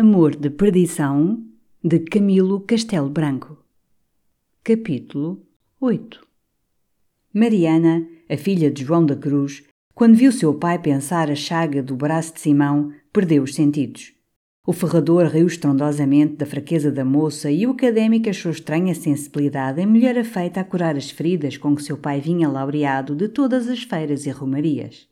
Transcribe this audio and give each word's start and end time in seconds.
Amor 0.00 0.34
de 0.34 0.48
Perdição 0.48 1.44
de 1.84 1.98
Camilo 1.98 2.60
Castelo 2.60 3.10
Branco. 3.10 3.62
Capítulo 4.64 5.42
8 5.78 6.26
Mariana, 7.34 8.08
a 8.26 8.34
filha 8.38 8.70
de 8.70 8.82
João 8.82 9.04
da 9.04 9.14
Cruz, 9.14 9.62
quando 9.94 10.16
viu 10.16 10.32
seu 10.32 10.54
pai 10.54 10.78
pensar 10.78 11.30
a 11.30 11.34
chaga 11.34 11.82
do 11.82 11.94
braço 11.94 12.32
de 12.32 12.40
Simão, 12.40 12.90
perdeu 13.12 13.42
os 13.42 13.54
sentidos. 13.54 14.14
O 14.66 14.72
ferrador 14.72 15.26
riu 15.26 15.46
estrondosamente 15.46 16.36
da 16.36 16.46
fraqueza 16.46 16.90
da 16.90 17.04
moça 17.04 17.50
e 17.50 17.66
o 17.66 17.72
académico 17.72 18.30
achou 18.30 18.52
estranha 18.52 18.94
sensibilidade 18.94 19.82
em 19.82 19.86
mulher 19.86 20.16
afeita 20.16 20.62
a 20.62 20.64
curar 20.64 20.96
as 20.96 21.10
feridas 21.10 21.58
com 21.58 21.76
que 21.76 21.82
seu 21.82 21.98
pai 21.98 22.22
vinha 22.22 22.48
laureado 22.48 23.14
de 23.14 23.28
todas 23.28 23.68
as 23.68 23.82
feiras 23.82 24.24
e 24.24 24.30
romarias. 24.30 25.09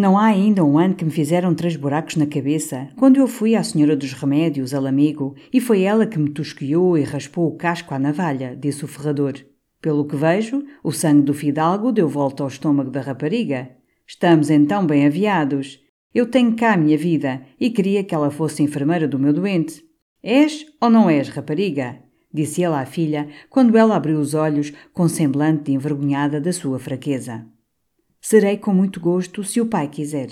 Não 0.00 0.16
há 0.16 0.24
ainda 0.24 0.64
um 0.64 0.78
ano 0.78 0.94
que 0.94 1.04
me 1.04 1.10
fizeram 1.10 1.54
três 1.54 1.76
buracos 1.76 2.16
na 2.16 2.26
cabeça, 2.26 2.88
quando 2.96 3.18
eu 3.18 3.28
fui 3.28 3.54
à 3.54 3.62
Senhora 3.62 3.94
dos 3.94 4.14
Remédios, 4.14 4.72
ao 4.72 4.86
amigo, 4.86 5.34
e 5.52 5.60
foi 5.60 5.82
ela 5.82 6.06
que 6.06 6.18
me 6.18 6.30
tosquiou 6.30 6.96
e 6.96 7.02
raspou 7.02 7.46
o 7.46 7.54
casco 7.54 7.92
à 7.92 7.98
navalha, 7.98 8.56
disse 8.58 8.82
o 8.82 8.88
ferrador. 8.88 9.34
Pelo 9.78 10.06
que 10.06 10.16
vejo, 10.16 10.64
o 10.82 10.90
sangue 10.90 11.20
do 11.20 11.34
fidalgo 11.34 11.92
deu 11.92 12.08
volta 12.08 12.42
ao 12.42 12.48
estômago 12.48 12.90
da 12.90 13.02
rapariga. 13.02 13.72
Estamos 14.06 14.48
então 14.48 14.86
bem 14.86 15.04
aviados. 15.04 15.78
Eu 16.14 16.24
tenho 16.24 16.56
cá 16.56 16.72
a 16.72 16.78
minha 16.78 16.96
vida 16.96 17.42
e 17.60 17.68
queria 17.68 18.02
que 18.02 18.14
ela 18.14 18.30
fosse 18.30 18.62
enfermeira 18.62 19.06
do 19.06 19.18
meu 19.18 19.34
doente. 19.34 19.84
És 20.22 20.64
ou 20.80 20.88
não 20.88 21.10
és, 21.10 21.28
rapariga? 21.28 21.98
disse 22.32 22.62
ele 22.62 22.74
à 22.74 22.86
filha, 22.86 23.28
quando 23.50 23.76
ela 23.76 23.96
abriu 23.96 24.18
os 24.18 24.32
olhos 24.32 24.72
com 24.94 25.06
semblante 25.06 25.64
de 25.64 25.72
envergonhada 25.72 26.40
da 26.40 26.54
sua 26.54 26.78
fraqueza. 26.78 27.44
Serei 28.20 28.58
com 28.58 28.74
muito 28.74 29.00
gosto 29.00 29.42
se 29.42 29.60
o 29.60 29.66
pai 29.66 29.88
quiser. 29.88 30.28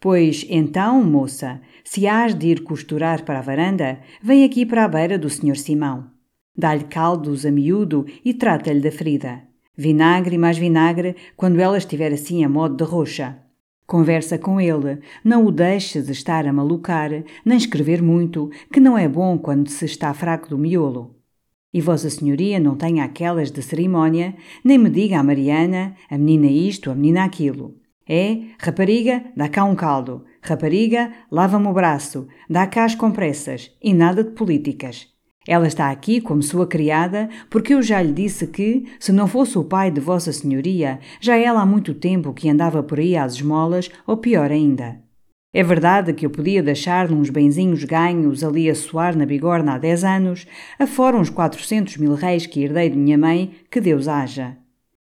Pois 0.00 0.46
então, 0.48 1.02
moça, 1.02 1.60
se 1.82 2.06
hás 2.06 2.34
de 2.34 2.48
ir 2.48 2.62
costurar 2.62 3.24
para 3.24 3.40
a 3.40 3.42
varanda, 3.42 4.00
vem 4.22 4.44
aqui 4.44 4.64
para 4.64 4.84
a 4.84 4.88
beira 4.88 5.18
do 5.18 5.28
senhor 5.28 5.56
Simão. 5.56 6.10
Dá-lhe 6.56 6.84
caldos 6.84 7.44
a 7.44 7.50
miúdo 7.50 8.06
e 8.24 8.32
trata-lhe 8.32 8.80
da 8.80 8.92
ferida. 8.92 9.42
Vinagre 9.76 10.36
e 10.36 10.38
mais 10.38 10.56
vinagre 10.56 11.16
quando 11.36 11.58
ela 11.58 11.76
estiver 11.76 12.12
assim 12.12 12.44
a 12.44 12.48
modo 12.48 12.76
de 12.76 12.84
roxa. 12.84 13.36
Conversa 13.84 14.38
com 14.38 14.60
ele, 14.60 15.00
não 15.24 15.44
o 15.44 15.50
deixes 15.50 16.08
estar 16.08 16.46
a 16.46 16.52
malucar, 16.52 17.10
nem 17.44 17.58
escrever 17.58 18.02
muito, 18.02 18.50
que 18.72 18.80
não 18.80 18.96
é 18.96 19.08
bom 19.08 19.36
quando 19.36 19.68
se 19.68 19.84
está 19.84 20.14
fraco 20.14 20.48
do 20.48 20.58
miolo. 20.58 21.15
E 21.72 21.80
Vossa 21.80 22.08
Senhoria 22.08 22.58
não 22.58 22.76
tenha 22.76 23.04
aquelas 23.04 23.50
de 23.50 23.62
cerimónia, 23.62 24.34
nem 24.64 24.78
me 24.78 24.88
diga 24.88 25.18
a 25.18 25.22
Mariana, 25.22 25.94
a 26.08 26.16
menina 26.16 26.46
isto, 26.46 26.90
a 26.90 26.94
menina 26.94 27.24
aquilo. 27.24 27.74
É, 28.08 28.38
rapariga, 28.60 29.24
dá 29.36 29.48
cá 29.48 29.64
um 29.64 29.74
caldo. 29.74 30.24
Rapariga, 30.40 31.12
lava-me 31.30 31.66
o 31.66 31.72
braço. 31.72 32.28
Dá 32.48 32.66
cá 32.66 32.84
as 32.84 32.94
compressas. 32.94 33.72
E 33.82 33.92
nada 33.92 34.22
de 34.22 34.30
políticas. 34.30 35.08
Ela 35.46 35.66
está 35.66 35.90
aqui 35.90 36.20
como 36.20 36.42
sua 36.42 36.66
criada, 36.66 37.28
porque 37.50 37.74
eu 37.74 37.82
já 37.82 38.02
lhe 38.02 38.12
disse 38.12 38.46
que, 38.46 38.84
se 38.98 39.12
não 39.12 39.26
fosse 39.26 39.58
o 39.58 39.64
pai 39.64 39.90
de 39.90 40.00
Vossa 40.00 40.32
Senhoria, 40.32 40.98
já 41.20 41.36
ela 41.36 41.62
há 41.62 41.66
muito 41.66 41.94
tempo 41.94 42.32
que 42.32 42.48
andava 42.48 42.82
por 42.82 42.98
aí 42.98 43.16
às 43.16 43.34
esmolas, 43.34 43.90
ou 44.06 44.16
pior 44.16 44.50
ainda. 44.50 45.05
É 45.58 45.62
verdade 45.62 46.12
que 46.12 46.26
eu 46.26 46.28
podia 46.28 46.62
deixar-lhe 46.62 47.14
uns 47.14 47.30
benzinhos 47.30 47.82
ganhos 47.82 48.44
ali 48.44 48.68
a 48.68 48.74
soar 48.74 49.16
na 49.16 49.24
bigorna 49.24 49.72
há 49.72 49.78
dez 49.78 50.04
anos, 50.04 50.46
afora 50.78 51.16
uns 51.16 51.30
quatrocentos 51.30 51.96
mil 51.96 52.12
réis 52.12 52.44
que 52.44 52.62
herdei 52.62 52.90
de 52.90 52.98
minha 52.98 53.16
mãe, 53.16 53.54
que 53.70 53.80
Deus 53.80 54.06
haja. 54.06 54.58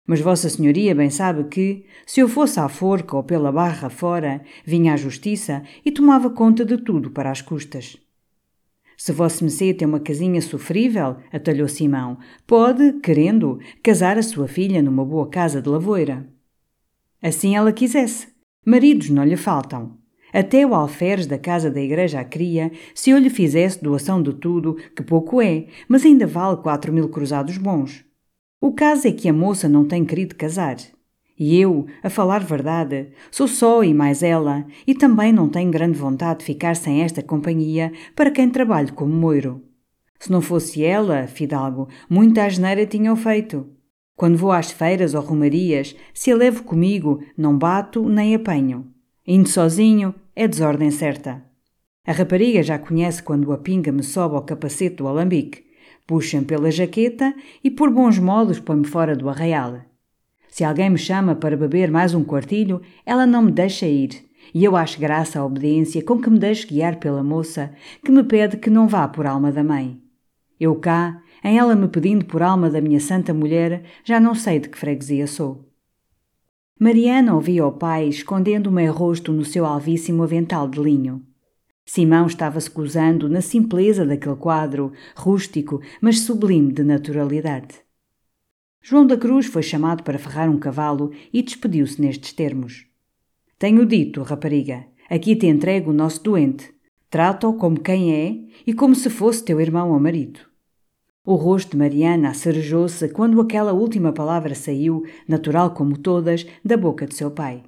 Mas 0.05 0.21
Vossa 0.21 0.47
Senhoria 0.47 0.93
bem 0.93 1.09
sabe 1.09 1.45
que, 1.45 1.87
se 2.05 2.19
eu 2.19 2.29
fosse 2.29 2.59
à 2.59 2.69
forca 2.69 3.17
ou 3.17 3.23
pela 3.23 3.51
barra 3.51 3.89
fora, 3.89 4.43
vinha 4.63 4.93
à 4.93 4.95
justiça 4.95 5.63
e 5.83 5.91
tomava 5.91 6.29
conta 6.29 6.63
de 6.63 6.77
tudo 6.77 7.09
para 7.09 7.31
as 7.31 7.41
custas. 7.41 7.97
Se 8.95 9.11
Vossa 9.11 9.43
Mecê 9.43 9.73
tem 9.73 9.87
uma 9.87 9.99
casinha 9.99 10.43
sofrível, 10.43 11.17
atalhou 11.33 11.67
Simão, 11.67 12.19
pode, 12.45 12.99
querendo, 12.99 13.57
casar 13.81 14.15
a 14.15 14.21
sua 14.21 14.47
filha 14.47 14.83
numa 14.83 15.03
boa 15.03 15.27
casa 15.27 15.59
de 15.59 15.69
lavoura. 15.69 16.29
Assim 17.19 17.55
ela 17.55 17.73
quisesse. 17.73 18.27
Maridos 18.63 19.09
não 19.09 19.23
lhe 19.23 19.35
faltam. 19.35 20.04
Até 20.35 20.65
o 20.65 20.75
alferes 20.75 21.25
da 21.25 21.37
casa 21.37 21.71
da 21.71 21.79
igreja 21.79 22.19
a 22.19 22.25
cria, 22.25 22.69
se 22.93 23.09
eu 23.09 23.17
lhe 23.17 23.29
fizesse 23.29 23.81
doação 23.81 24.21
de 24.21 24.33
tudo, 24.33 24.75
que 24.93 25.01
pouco 25.01 25.41
é, 25.41 25.67
mas 25.87 26.03
ainda 26.03 26.27
vale 26.27 26.57
quatro 26.57 26.91
mil 26.91 27.07
cruzados 27.07 27.57
bons. 27.57 28.03
O 28.59 28.73
caso 28.73 29.07
é 29.07 29.13
que 29.13 29.29
a 29.29 29.33
moça 29.33 29.69
não 29.69 29.85
tem 29.85 30.03
querido 30.03 30.35
casar. 30.35 30.75
E 31.39 31.57
eu, 31.57 31.85
a 32.03 32.09
falar 32.09 32.43
verdade, 32.43 33.11
sou 33.31 33.47
só 33.47 33.81
e 33.81 33.93
mais 33.93 34.21
ela, 34.21 34.65
e 34.85 34.93
também 34.93 35.31
não 35.31 35.47
tenho 35.47 35.71
grande 35.71 35.97
vontade 35.97 36.39
de 36.39 36.45
ficar 36.47 36.75
sem 36.75 37.01
esta 37.01 37.23
companhia 37.23 37.93
para 38.13 38.29
quem 38.29 38.49
trabalho 38.49 38.91
como 38.91 39.13
moiro. 39.13 39.63
Se 40.19 40.29
não 40.29 40.41
fosse 40.41 40.83
ela, 40.83 41.27
Fidalgo, 41.27 41.87
muita 42.09 42.43
asneira 42.43 42.85
tinham 42.85 43.15
feito. 43.15 43.65
Quando 44.17 44.35
vou 44.35 44.51
às 44.51 44.69
feiras 44.69 45.13
ou 45.13 45.21
romarias, 45.21 45.95
se 46.13 46.29
a 46.29 46.35
levo 46.35 46.63
comigo, 46.63 47.23
não 47.37 47.57
bato 47.57 48.09
nem 48.09 48.35
apanho. 48.35 48.93
Indo 49.27 49.49
sozinho, 49.49 50.13
é 50.35 50.47
desordem 50.47 50.91
certa. 50.91 51.43
A 52.05 52.11
rapariga 52.11 52.61
já 52.61 52.77
conhece 52.77 53.23
quando 53.23 53.51
a 53.51 53.57
pinga 53.57 53.91
me 53.91 54.03
sobe 54.03 54.35
ao 54.35 54.43
capacete 54.43 54.97
do 54.97 55.07
alambique. 55.07 55.65
Puxa-me 56.05 56.45
pela 56.45 56.69
jaqueta 56.69 57.33
e, 57.63 57.71
por 57.71 57.89
bons 57.89 58.19
modos, 58.19 58.59
põe-me 58.59 58.85
fora 58.85 59.15
do 59.15 59.27
arraial. 59.27 59.81
Se 60.47 60.63
alguém 60.63 60.91
me 60.91 60.97
chama 60.99 61.33
para 61.33 61.57
beber 61.57 61.89
mais 61.89 62.13
um 62.13 62.23
quartilho, 62.23 62.83
ela 63.03 63.25
não 63.25 63.41
me 63.41 63.51
deixa 63.51 63.87
ir. 63.87 64.11
E 64.53 64.63
eu 64.63 64.75
acho 64.75 64.99
graça 64.99 65.39
à 65.39 65.45
obediência 65.45 66.03
com 66.03 66.21
que 66.21 66.29
me 66.29 66.37
deixo 66.37 66.67
guiar 66.67 66.97
pela 66.97 67.23
moça, 67.23 67.73
que 68.03 68.11
me 68.11 68.23
pede 68.23 68.57
que 68.57 68.69
não 68.69 68.87
vá 68.87 69.07
por 69.07 69.25
alma 69.25 69.51
da 69.51 69.63
mãe. 69.63 69.99
Eu 70.59 70.75
cá, 70.75 71.19
em 71.43 71.57
ela 71.57 71.75
me 71.75 71.87
pedindo 71.87 72.25
por 72.25 72.43
alma 72.43 72.69
da 72.69 72.79
minha 72.79 72.99
santa 72.99 73.33
mulher, 73.33 73.83
já 74.03 74.19
não 74.19 74.35
sei 74.35 74.59
de 74.59 74.69
que 74.69 74.77
freguesia 74.77 75.25
sou. 75.25 75.65
Mariana 76.77 77.33
ouvia 77.33 77.65
o 77.65 77.71
pai 77.71 78.09
escondendo 78.09 78.67
o 78.67 78.71
meio 78.71 78.91
rosto 78.91 79.31
no 79.31 79.45
seu 79.45 79.65
alvíssimo 79.65 80.23
avental 80.23 80.67
de 80.67 80.77
linho. 80.77 81.25
Simão 81.85 82.27
estava-se 82.27 82.69
gozando 82.69 83.29
na 83.29 83.39
simpleza 83.39 84.05
daquele 84.05 84.35
quadro, 84.35 84.91
rústico, 85.15 85.81
mas 86.01 86.19
sublime 86.19 86.73
de 86.73 86.83
naturalidade. 86.83 87.75
João 88.81 89.07
da 89.07 89.15
Cruz 89.15 89.45
foi 89.45 89.63
chamado 89.63 90.03
para 90.03 90.19
ferrar 90.19 90.49
um 90.49 90.59
cavalo 90.59 91.13
e 91.31 91.41
despediu-se 91.41 92.01
nestes 92.01 92.33
termos. 92.33 92.85
Tenho 93.57 93.85
dito, 93.85 94.21
rapariga, 94.21 94.85
aqui 95.09 95.33
te 95.33 95.47
entrego 95.47 95.91
o 95.91 95.93
nosso 95.93 96.21
doente. 96.21 96.73
Trata-o 97.09 97.53
como 97.53 97.79
quem 97.79 98.13
é 98.13 98.35
e 98.67 98.73
como 98.73 98.95
se 98.95 99.09
fosse 99.09 99.45
teu 99.45 99.61
irmão 99.61 99.93
ou 99.93 99.99
marido. 99.99 100.41
O 101.25 101.33
rosto 101.33 101.71
de 101.71 101.77
Mariana 101.77 102.29
acerejou-se 102.29 103.09
quando 103.09 103.41
aquela 103.41 103.73
última 103.73 104.13
palavra 104.13 104.53
saiu, 104.53 105.03
natural 105.27 105.71
como 105.71 105.97
todas, 105.97 106.45
da 106.63 106.77
boca 106.77 107.07
de 107.07 107.15
seu 107.15 107.31
pai. 107.31 107.63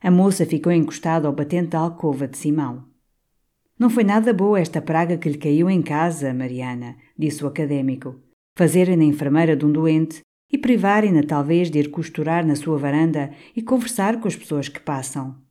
A 0.00 0.12
moça 0.12 0.46
ficou 0.46 0.70
encostada 0.70 1.26
ao 1.26 1.34
batente 1.34 1.70
da 1.70 1.80
alcova 1.80 2.28
de 2.28 2.38
Simão. 2.38 2.84
Não 3.76 3.90
foi 3.90 4.04
nada 4.04 4.32
boa 4.32 4.60
esta 4.60 4.80
praga 4.80 5.18
que 5.18 5.28
lhe 5.28 5.38
caiu 5.38 5.68
em 5.68 5.82
casa, 5.82 6.32
Mariana, 6.32 6.94
disse 7.18 7.42
o 7.42 7.48
académico. 7.48 8.14
Fazerem-na 8.56 9.02
enfermeira 9.02 9.56
de 9.56 9.66
um 9.66 9.72
doente 9.72 10.20
e 10.52 10.56
privarem-na 10.56 11.24
talvez 11.24 11.68
de 11.68 11.80
ir 11.80 11.90
costurar 11.90 12.46
na 12.46 12.54
sua 12.54 12.78
varanda 12.78 13.32
e 13.56 13.62
conversar 13.62 14.20
com 14.20 14.28
as 14.28 14.36
pessoas 14.36 14.68
que 14.68 14.78
passam. 14.78 15.41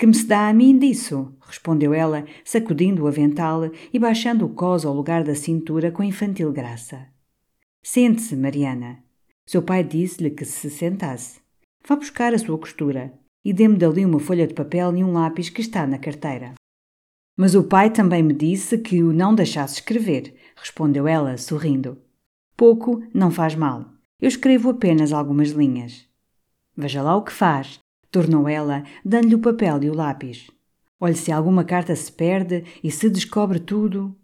Que 0.00 0.06
me 0.06 0.14
se 0.14 0.24
dá 0.24 0.48
a 0.48 0.54
mim 0.54 0.78
disso? 0.78 1.30
respondeu 1.46 1.92
ela, 1.92 2.24
sacudindo 2.42 3.02
o 3.02 3.06
avental 3.06 3.70
e 3.92 3.98
baixando 3.98 4.46
o 4.46 4.48
cós 4.48 4.86
ao 4.86 4.94
lugar 4.94 5.22
da 5.22 5.34
cintura 5.34 5.92
com 5.92 6.02
infantil 6.02 6.50
graça. 6.50 7.06
Sente-se, 7.82 8.34
Mariana. 8.34 9.04
Seu 9.44 9.62
pai 9.62 9.84
disse-lhe 9.84 10.30
que 10.30 10.46
se 10.46 10.70
sentasse. 10.70 11.38
Vá 11.86 11.96
buscar 11.96 12.32
a 12.32 12.38
sua 12.38 12.56
costura 12.56 13.12
e 13.44 13.52
dê-me 13.52 13.76
dali 13.76 14.06
uma 14.06 14.18
folha 14.18 14.46
de 14.46 14.54
papel 14.54 14.96
e 14.96 15.04
um 15.04 15.12
lápis 15.12 15.50
que 15.50 15.60
está 15.60 15.86
na 15.86 15.98
carteira. 15.98 16.54
Mas 17.36 17.54
o 17.54 17.62
pai 17.62 17.90
também 17.90 18.22
me 18.22 18.32
disse 18.32 18.78
que 18.78 19.02
o 19.02 19.12
não 19.12 19.34
deixasse 19.34 19.80
escrever, 19.80 20.34
respondeu 20.56 21.06
ela, 21.06 21.36
sorrindo. 21.36 21.98
Pouco 22.56 23.04
não 23.12 23.30
faz 23.30 23.54
mal. 23.54 23.84
Eu 24.18 24.28
escrevo 24.28 24.70
apenas 24.70 25.12
algumas 25.12 25.50
linhas. 25.50 26.08
Veja 26.74 27.02
lá 27.02 27.14
o 27.14 27.22
que 27.22 27.32
faz, 27.32 27.79
tornou 28.10 28.48
ela, 28.48 28.84
dando-lhe 29.04 29.34
o 29.34 29.40
papel 29.40 29.82
e 29.82 29.90
o 29.90 29.94
lápis. 29.94 30.50
Olhe 30.98 31.14
se 31.14 31.32
alguma 31.32 31.64
carta 31.64 31.94
se 31.96 32.12
perde 32.12 32.64
e 32.82 32.90
se 32.90 33.08
descobre 33.08 33.58
tudo. 33.58 34.14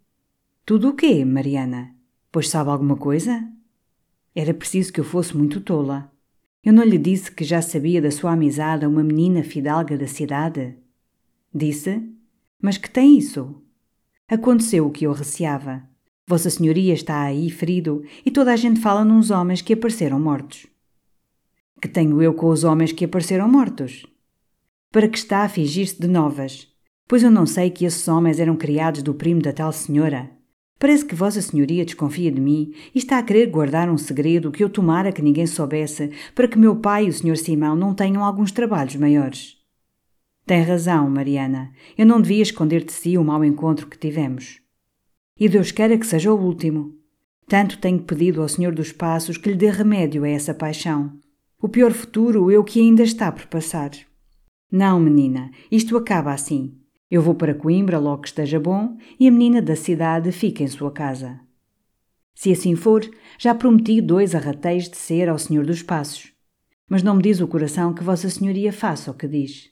Tudo 0.65 0.91
o 0.91 0.95
quê, 0.95 1.25
Mariana? 1.25 1.95
Pois 2.31 2.49
sabe 2.49 2.71
alguma 2.71 2.97
coisa? 2.97 3.49
Era 4.35 4.53
preciso 4.53 4.93
que 4.93 5.01
eu 5.01 5.05
fosse 5.05 5.37
muito 5.37 5.61
tola. 5.61 6.13
Eu 6.63 6.73
não 6.73 6.85
lhe 6.85 6.99
disse 6.99 7.31
que 7.31 7.45
já 7.45 7.63
sabia 7.63 8.03
da 8.03 8.11
sua 8.11 8.33
amizade 8.33 8.85
a 8.85 8.89
uma 8.89 9.03
menina 9.03 9.43
fidalga 9.43 9.97
da 9.97 10.07
cidade? 10.07 10.77
Disse? 11.55 12.03
Mas 12.61 12.77
que 12.77 12.91
tem 12.91 13.17
isso? 13.17 13.63
Aconteceu 14.29 14.87
o 14.87 14.91
que 14.91 15.07
eu 15.07 15.13
receava. 15.13 15.89
Vossa 16.29 16.51
Senhoria 16.51 16.93
está 16.93 17.23
aí 17.23 17.49
ferido 17.49 18.03
e 18.25 18.31
toda 18.31 18.53
a 18.53 18.57
gente 18.57 18.81
fala 18.81 19.05
nos 19.05 19.31
homens 19.31 19.63
que 19.63 19.73
apareceram 19.73 20.19
mortos. 20.19 20.67
Que 21.81 21.89
tenho 21.89 22.23
eu 22.23 22.33
com 22.33 22.49
os 22.49 22.65
homens 22.65 22.93
que 22.93 23.05
apareceram 23.05 23.49
mortos? 23.49 24.07
Para 24.91 25.09
que 25.09 25.19
está 25.19 25.43
a 25.43 25.49
fingir-se 25.49 26.01
de 26.01 26.09
novas? 26.09 26.69
Pois 27.07 27.23
eu 27.23 27.31
não 27.31 27.45
sei 27.45 27.71
que 27.71 27.85
esses 27.85 28.09
homens 28.09 28.41
eram 28.41 28.57
criados 28.57 29.03
do 29.03 29.15
primo 29.15 29.43
da 29.43 29.53
tal 29.53 29.73
senhora. 29.73 30.31
Parece 30.79 31.05
que 31.05 31.15
Vossa 31.15 31.41
Senhoria 31.41 31.85
desconfia 31.85 32.31
de 32.31 32.41
mim 32.41 32.73
e 32.95 32.99
está 32.99 33.19
a 33.19 33.23
querer 33.23 33.47
guardar 33.47 33.91
um 33.91 33.97
segredo 33.97 34.51
que 34.51 34.63
eu 34.63 34.69
tomara 34.69 35.13
que 35.13 35.23
ninguém 35.23 35.47
soubesse, 35.47 36.11
para 36.35 36.49
que 36.49 36.59
meu 36.59 36.77
pai 36.77 37.07
e 37.07 37.09
o 37.09 37.13
Sr. 37.13 37.37
Simão 37.37 37.77
não 37.77 37.95
tenham 37.95 38.25
alguns 38.25 38.53
trabalhos 38.53 38.97
maiores. 38.97 39.57
Tem 40.47 40.63
razão, 40.63 41.11
Mariana. 41.11 41.73
Eu 41.97 42.07
não 42.07 42.21
devia 42.21 42.43
esconder 42.43 42.85
de 42.85 42.93
si 42.93 43.19
o 43.19 43.25
mau 43.25 43.45
encontro 43.45 43.87
que 43.87 43.99
tivemos. 43.99 44.61
E 45.39 45.49
Deus 45.49 45.73
queira 45.73 45.99
que 45.99 46.07
seja 46.07 46.33
o 46.33 46.41
último. 46.41 46.95
Tanto 47.49 47.79
tenho 47.79 48.03
pedido 48.03 48.43
ao 48.43 48.49
Senhor 48.49 48.75
dos 48.75 48.93
Passos 48.93 49.37
que 49.37 49.51
lhe 49.51 49.57
dê 49.57 49.71
remédio 49.71 50.25
a 50.25 50.29
essa 50.29 50.55
paixão. 50.55 51.19
O 51.61 51.69
pior 51.69 51.93
futuro 51.93 52.51
é 52.51 52.59
o 52.59 52.65
que 52.65 52.81
ainda 52.81 53.03
está 53.03 53.33
por 53.33 53.47
passar. 53.47 53.91
Não, 54.71 55.01
menina, 55.01 55.51
isto 55.71 55.97
acaba 55.97 56.33
assim. 56.33 56.77
Eu 57.11 57.23
vou 57.23 57.35
para 57.35 57.55
Coimbra 57.55 57.99
logo 57.99 58.23
que 58.23 58.29
esteja 58.29 58.61
bom 58.61 58.97
e 59.19 59.27
a 59.27 59.31
menina 59.31 59.63
da 59.63 59.75
cidade 59.75 60.31
fica 60.33 60.63
em 60.63 60.69
sua 60.69 60.91
casa. 60.91 61.41
Se 62.35 62.53
assim 62.53 62.77
for, 62.77 63.09
já 63.39 63.55
prometi 63.55 64.03
dois 64.03 64.35
arrateios 64.35 64.91
de 64.91 64.99
ser 64.99 65.31
ao 65.31 65.39
Senhor 65.39 65.65
dos 65.65 65.83
Passos. 65.83 66.31
Mas 66.89 67.03
não 67.03 67.17
me 67.17 67.23
diz 67.23 67.41
o 67.41 67.49
coração 67.49 67.95
que 67.95 68.05
Vossa 68.05 68.29
Senhoria 68.29 68.71
faça 68.73 69.11
o 69.11 69.15
que 69.15 69.27
diz. 69.27 69.71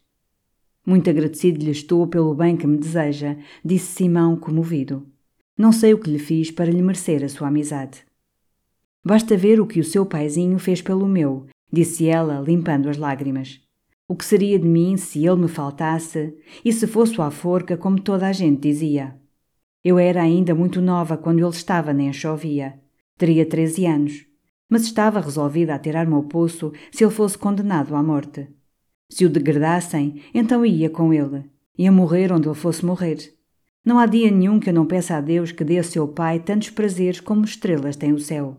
Muito 0.86 1.10
agradecido 1.10 1.62
lhe 1.62 1.70
estou 1.70 2.06
pelo 2.06 2.34
bem 2.34 2.56
que 2.56 2.66
me 2.66 2.78
deseja, 2.78 3.36
disse 3.62 3.92
Simão 3.92 4.36
comovido. 4.36 5.06
Não 5.56 5.70
sei 5.70 5.92
o 5.92 5.98
que 5.98 6.10
lhe 6.10 6.18
fiz 6.18 6.50
para 6.50 6.70
lhe 6.70 6.82
merecer 6.82 7.22
a 7.22 7.28
sua 7.28 7.48
amizade. 7.48 8.04
Basta 9.04 9.36
ver 9.36 9.60
o 9.60 9.66
que 9.66 9.80
o 9.80 9.84
seu 9.84 10.06
paizinho 10.06 10.58
fez 10.58 10.80
pelo 10.80 11.06
meu, 11.06 11.46
disse 11.74 12.06
ela, 12.06 12.40
limpando 12.40 12.88
as 12.88 12.96
lágrimas. 12.96 13.60
O 14.06 14.14
que 14.14 14.24
seria 14.24 14.58
de 14.58 14.66
mim 14.66 14.96
se 14.96 15.26
ele 15.26 15.42
me 15.42 15.48
faltasse 15.48 16.34
e 16.64 16.72
se 16.72 16.86
fosse 16.86 17.20
à 17.20 17.30
forca, 17.30 17.76
como 17.76 18.00
toda 18.00 18.26
a 18.26 18.32
gente 18.32 18.60
dizia? 18.60 19.18
Eu 19.82 19.98
era 19.98 20.22
ainda 20.22 20.54
muito 20.54 20.80
nova 20.80 21.16
quando 21.16 21.40
ele 21.40 21.48
estava 21.48 21.92
nem 21.92 22.12
chovia. 22.12 22.80
Teria 23.18 23.44
treze 23.44 23.84
anos. 23.84 24.24
Mas 24.68 24.82
estava 24.82 25.20
resolvida 25.20 25.74
a 25.74 25.78
tirar-me 25.78 26.14
ao 26.14 26.22
poço 26.22 26.72
se 26.90 27.04
ele 27.04 27.12
fosse 27.12 27.36
condenado 27.36 27.94
à 27.94 28.02
morte. 28.02 28.48
Se 29.10 29.26
o 29.26 29.30
degradassem, 29.30 30.22
então 30.32 30.64
ia 30.64 30.88
com 30.88 31.12
ele. 31.12 31.44
Ia 31.76 31.92
morrer 31.92 32.32
onde 32.32 32.48
ele 32.48 32.54
fosse 32.54 32.84
morrer. 32.84 33.18
Não 33.84 33.98
há 33.98 34.06
dia 34.06 34.30
nenhum 34.30 34.58
que 34.58 34.70
eu 34.70 34.74
não 34.74 34.86
peça 34.86 35.16
a 35.16 35.20
Deus 35.20 35.52
que 35.52 35.62
dê 35.64 35.78
a 35.78 35.82
seu 35.82 36.08
pai 36.08 36.40
tantos 36.40 36.70
prazeres 36.70 37.20
como 37.20 37.44
estrelas 37.44 37.96
tem 37.96 38.12
o 38.12 38.18
céu. 38.18 38.56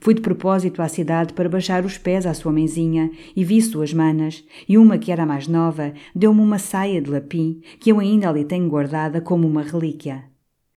Fui 0.00 0.14
de 0.14 0.20
propósito 0.20 0.82
à 0.82 0.88
cidade 0.88 1.32
para 1.32 1.48
baixar 1.48 1.84
os 1.84 1.96
pés 1.96 2.26
à 2.26 2.34
sua 2.34 2.52
mãezinha 2.52 3.10
e 3.34 3.42
vi 3.42 3.62
suas 3.62 3.94
manas, 3.94 4.44
e 4.68 4.76
uma 4.76 4.98
que 4.98 5.10
era 5.10 5.24
mais 5.24 5.48
nova 5.48 5.94
deu-me 6.14 6.40
uma 6.40 6.58
saia 6.58 7.00
de 7.00 7.10
lapim 7.10 7.60
que 7.80 7.90
eu 7.90 7.98
ainda 7.98 8.28
ali 8.28 8.44
tenho 8.44 8.68
guardada 8.68 9.20
como 9.20 9.46
uma 9.46 9.62
relíquia. 9.62 10.24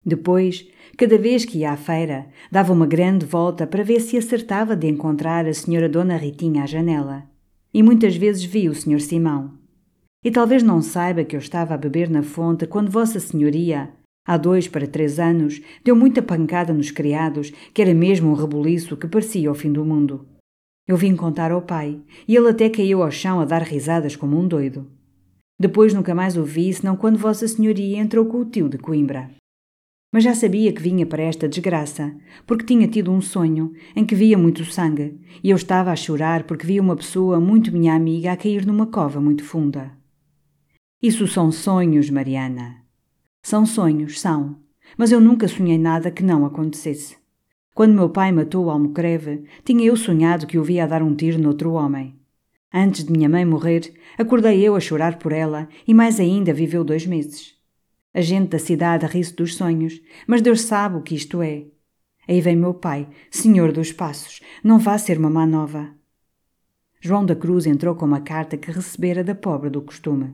Depois, 0.06 0.68
cada 0.96 1.18
vez 1.18 1.46
que 1.46 1.60
ia 1.60 1.72
à 1.72 1.78
feira, 1.78 2.28
dava 2.52 2.72
uma 2.72 2.86
grande 2.86 3.26
volta 3.26 3.66
para 3.66 3.84
ver 3.84 4.00
se 4.00 4.16
acertava 4.16 4.76
de 4.76 4.88
encontrar 4.88 5.48
a 5.48 5.54
senhora 5.54 5.90
Dona 5.90 6.16
Ritinha 6.16 6.62
à 6.62 6.66
janela. 6.68 7.24
E 7.74 7.82
muitas 7.82 8.16
vezes 8.16 8.44
vi 8.44 8.70
o 8.70 8.76
senhor 8.76 9.02
Simão. 9.02 9.54
E 10.24 10.30
talvez 10.30 10.62
não 10.62 10.82
saiba 10.82 11.24
que 11.24 11.36
eu 11.36 11.40
estava 11.40 11.74
a 11.74 11.78
beber 11.78 12.10
na 12.10 12.22
fonte 12.22 12.68
quando 12.68 12.92
Vossa 12.92 13.20
Senhoria, 13.20 13.90
Há 14.28 14.38
dois 14.38 14.68
para 14.68 14.88
três 14.88 15.20
anos, 15.20 15.62
deu 15.84 15.96
muita 15.96 16.22
pancada 16.22 16.74
nos 16.74 16.90
criados, 16.90 17.52
que 17.74 17.82
era 17.82 17.94
mesmo 17.94 18.32
um 18.32 18.34
rebuliço 18.34 18.98
que 18.98 19.08
parecia 19.08 19.52
o 19.52 19.56
fim 19.56 19.72
do 19.72 19.86
mundo. 19.86 20.28
Eu 20.88 20.98
vim 20.98 21.16
contar 21.16 21.52
ao 21.52 21.62
pai, 21.62 22.02
e 22.28 22.36
ele 22.36 22.50
até 22.50 22.68
caiu 22.68 23.04
ao 23.04 23.12
chão 23.12 23.40
a 23.40 23.46
dar 23.46 23.62
risadas 23.62 24.16
como 24.16 24.40
um 24.40 24.48
doido. 24.48 24.90
Depois 25.60 25.94
nunca 25.94 26.16
mais 26.16 26.38
o 26.38 26.44
vi, 26.44 26.74
senão 26.74 26.96
quando 26.96 27.20
Vossa 27.20 27.48
Senhoria 27.48 27.98
entrou 27.98 28.26
com 28.26 28.40
o 28.40 28.46
tio 28.46 28.68
de 28.68 28.78
Coimbra. 28.80 29.30
Mas 30.12 30.24
já 30.24 30.34
sabia 30.34 30.72
que 30.74 30.82
vinha 30.82 31.06
para 31.06 31.24
esta 31.24 31.48
desgraça, 31.48 32.16
porque 32.48 32.66
tinha 32.66 32.88
tido 32.88 33.12
um 33.12 33.22
sonho 33.22 33.74
em 33.96 34.06
que 34.06 34.16
via 34.16 34.38
muito 34.38 34.66
sangue, 34.66 35.20
e 35.44 35.50
eu 35.50 35.56
estava 35.56 35.92
a 35.92 35.96
chorar 35.96 36.44
porque 36.44 36.66
via 36.66 36.82
uma 36.82 36.96
pessoa 36.96 37.40
muito 37.40 37.72
minha 37.72 37.94
amiga 37.94 38.32
a 38.32 38.38
cair 38.38 38.66
numa 38.66 38.88
cova 38.88 39.22
muito 39.22 39.44
funda. 39.44 39.92
Isso 41.02 41.28
são 41.28 41.52
sonhos, 41.52 42.10
Mariana. 42.10 42.85
São 43.46 43.64
sonhos, 43.64 44.20
são. 44.20 44.56
Mas 44.98 45.12
eu 45.12 45.22
nunca 45.22 45.48
sonhei 45.48 45.78
nada 45.78 46.10
que 46.10 46.24
não 46.24 46.48
acontecesse. 46.48 47.16
Quando 47.76 47.94
meu 47.94 48.10
pai 48.10 48.32
matou 48.32 48.66
o 48.66 48.70
Almocreve, 48.72 49.44
tinha 49.64 49.86
eu 49.86 49.96
sonhado 49.96 50.48
que 50.48 50.58
o 50.58 50.64
via 50.64 50.88
dar 50.88 51.04
um 51.04 51.14
tiro 51.14 51.38
noutro 51.38 51.74
homem. 51.74 52.16
Antes 52.74 53.04
de 53.04 53.12
minha 53.12 53.30
mãe 53.30 53.46
morrer, 53.46 53.94
acordei 54.18 54.68
eu 54.68 54.76
a 54.76 54.80
chorar 54.80 55.20
por 55.20 55.32
ela 55.32 55.70
e 55.88 55.94
mais 55.94 56.20
ainda 56.20 56.52
viveu 56.56 56.84
dois 56.84 57.06
meses. 57.06 57.54
A 58.16 58.20
gente 58.20 58.50
da 58.50 58.58
cidade 58.58 59.06
ri-se 59.06 59.36
dos 59.36 59.54
sonhos, 59.54 60.02
mas 60.26 60.42
Deus 60.42 60.62
sabe 60.62 60.98
o 60.98 61.04
que 61.04 61.14
isto 61.14 61.40
é. 61.44 61.68
Aí 62.28 62.42
vem 62.42 62.56
meu 62.56 62.74
pai, 62.74 63.08
senhor 63.30 63.72
dos 63.72 63.92
passos, 63.92 64.42
não 64.64 64.80
vá 64.80 64.98
ser 64.98 65.20
mamá 65.20 65.46
nova. 65.46 65.94
João 67.00 67.24
da 67.24 67.36
Cruz 67.36 67.68
entrou 67.68 67.94
com 67.94 68.06
uma 68.06 68.22
carta 68.22 68.58
que 68.58 68.72
recebera 68.72 69.24
da 69.24 69.36
pobre 69.36 69.70
do 69.70 69.84
costume. 69.84 70.34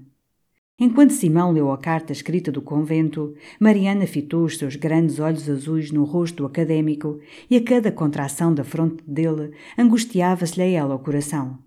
Enquanto 0.83 1.13
Simão 1.13 1.51
leu 1.51 1.71
a 1.71 1.77
carta 1.77 2.11
escrita 2.11 2.51
do 2.51 2.59
convento, 2.59 3.35
Mariana 3.59 4.07
fitou 4.07 4.45
os 4.45 4.57
seus 4.57 4.75
grandes 4.75 5.19
olhos 5.19 5.47
azuis 5.47 5.91
no 5.91 6.03
rosto 6.03 6.43
académico 6.43 7.19
e 7.47 7.55
a 7.55 7.63
cada 7.63 7.91
contração 7.91 8.51
da 8.51 8.63
fronte 8.63 9.03
dele 9.05 9.53
angustiava-se-lhe 9.77 10.63
a 10.63 10.79
ela 10.79 10.95
o 10.95 10.99
coração. 10.99 11.59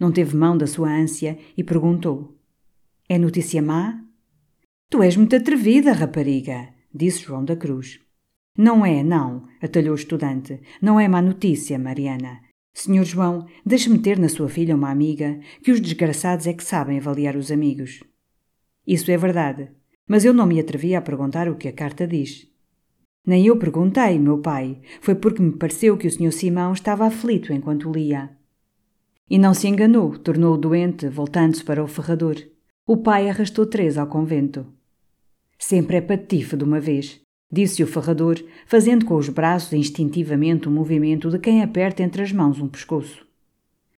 Não 0.00 0.10
teve 0.10 0.36
mão 0.36 0.58
da 0.58 0.66
sua 0.66 0.90
ânsia 0.90 1.38
e 1.56 1.62
perguntou: 1.62 2.36
É 3.08 3.16
notícia 3.16 3.62
má? 3.62 4.02
Tu 4.90 5.00
és 5.00 5.16
muito 5.16 5.36
atrevida, 5.36 5.92
rapariga, 5.92 6.70
disse 6.92 7.22
João 7.22 7.44
da 7.44 7.54
Cruz. 7.54 8.00
Não 8.58 8.84
é, 8.84 9.04
não, 9.04 9.46
atalhou 9.62 9.92
o 9.92 9.94
estudante. 9.94 10.60
Não 10.82 10.98
é 10.98 11.06
má 11.06 11.22
notícia, 11.22 11.78
Mariana. 11.78 12.40
Senhor 12.74 13.04
João, 13.04 13.46
deixe-me 13.64 14.00
ter 14.00 14.18
na 14.18 14.28
sua 14.28 14.48
filha 14.48 14.74
uma 14.74 14.90
amiga, 14.90 15.38
que 15.62 15.70
os 15.70 15.80
desgraçados 15.80 16.48
é 16.48 16.52
que 16.52 16.64
sabem 16.64 16.98
avaliar 16.98 17.36
os 17.36 17.52
amigos. 17.52 18.00
Isso 18.90 19.08
é 19.12 19.16
verdade, 19.16 19.68
mas 20.04 20.24
eu 20.24 20.34
não 20.34 20.44
me 20.44 20.58
atrevi 20.58 20.96
a 20.96 21.00
perguntar 21.00 21.48
o 21.48 21.54
que 21.54 21.68
a 21.68 21.72
carta 21.72 22.08
diz. 22.08 22.48
Nem 23.24 23.46
eu 23.46 23.56
perguntei, 23.56 24.18
meu 24.18 24.38
pai, 24.38 24.80
foi 25.00 25.14
porque 25.14 25.40
me 25.40 25.52
pareceu 25.52 25.96
que 25.96 26.08
o 26.08 26.10
Sr. 26.10 26.32
Simão 26.32 26.72
estava 26.72 27.06
aflito 27.06 27.52
enquanto 27.52 27.92
lia. 27.92 28.36
E 29.30 29.38
não 29.38 29.54
se 29.54 29.68
enganou, 29.68 30.18
tornou 30.18 30.58
doente, 30.58 31.08
voltando-se 31.08 31.62
para 31.62 31.84
o 31.84 31.86
ferrador. 31.86 32.34
O 32.84 32.96
pai 32.96 33.30
arrastou 33.30 33.64
Teresa 33.64 34.00
ao 34.00 34.08
convento. 34.08 34.66
Sempre 35.56 35.98
é 35.98 36.00
patife 36.00 36.56
de 36.56 36.64
uma 36.64 36.80
vez, 36.80 37.20
disse 37.48 37.84
o 37.84 37.86
ferrador, 37.86 38.44
fazendo 38.66 39.04
com 39.04 39.14
os 39.14 39.28
braços 39.28 39.72
instintivamente 39.72 40.66
o 40.66 40.72
movimento 40.72 41.30
de 41.30 41.38
quem 41.38 41.62
aperta 41.62 42.02
entre 42.02 42.22
as 42.22 42.32
mãos 42.32 42.60
um 42.60 42.66
pescoço. 42.66 43.24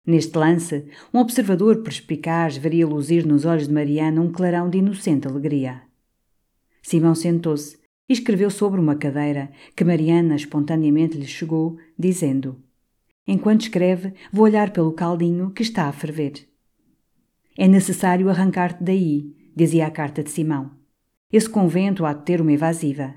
Neste 0.05 0.37
lance, 0.37 0.85
um 1.15 1.21
observador 1.21 1.83
perspicaz 1.83 2.57
veria 2.57 2.87
luzir 2.87 3.25
nos 3.25 3.45
olhos 3.45 3.69
de 3.69 3.75
Mariana 3.75 4.21
um 4.21 4.33
clarão 4.33 4.69
de 4.69 4.79
inocente 4.79 5.29
alegria. 5.29 5.83
Simão 6.83 7.15
sentou-se 7.15 7.79
e 8.09 8.13
escreveu 8.13 8.51
sobre 8.51 8.81
uma 8.81 8.97
cadeira 8.97 9.53
que 9.77 9.85
Mariana 9.85 10.35
espontaneamente 10.35 11.17
lhe 11.17 11.27
chegou, 11.27 11.79
dizendo: 11.97 12.61
Enquanto 13.27 13.63
escreve, 13.63 14.13
vou 14.33 14.45
olhar 14.45 14.73
pelo 14.73 14.93
caldinho 14.93 15.51
que 15.51 15.63
está 15.63 15.85
a 15.85 15.93
ferver. 15.93 16.49
É 17.57 17.69
necessário 17.69 18.29
arrancar-te 18.29 18.83
daí, 18.83 19.37
dizia 19.55 19.87
a 19.87 19.91
carta 19.91 20.25
de 20.25 20.31
Simão. 20.31 20.73
Esse 21.33 21.49
convento 21.49 22.05
há 22.05 22.13
de 22.13 22.25
ter 22.25 22.41
uma 22.41 22.53
evasiva. 22.53 23.15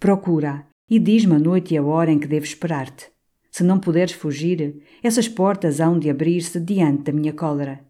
Procura 0.00 0.66
e 0.90 0.98
diz-me 0.98 1.36
a 1.36 1.38
noite 1.38 1.74
e 1.74 1.76
a 1.76 1.82
hora 1.82 2.10
em 2.10 2.18
que 2.18 2.26
devo 2.26 2.44
esperar-te. 2.44 3.13
Se 3.54 3.62
não 3.62 3.78
puderes 3.78 4.10
fugir, 4.10 4.82
essas 5.00 5.28
portas 5.28 5.78
hão 5.78 5.96
de 5.96 6.10
abrir-se 6.10 6.58
diante 6.58 7.04
da 7.04 7.12
minha 7.12 7.32
cólera. 7.32 7.84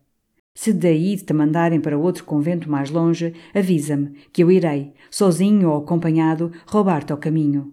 Se 0.54 0.74
daí 0.74 1.16
te 1.16 1.32
mandarem 1.32 1.80
para 1.80 1.96
outro 1.96 2.22
convento 2.24 2.70
mais 2.70 2.90
longe, 2.90 3.32
avisa-me, 3.54 4.10
que 4.30 4.44
eu 4.44 4.50
irei, 4.50 4.92
sozinho 5.10 5.70
ou 5.70 5.78
acompanhado, 5.78 6.52
roubar-te 6.66 7.12
ao 7.12 7.18
caminho. 7.18 7.72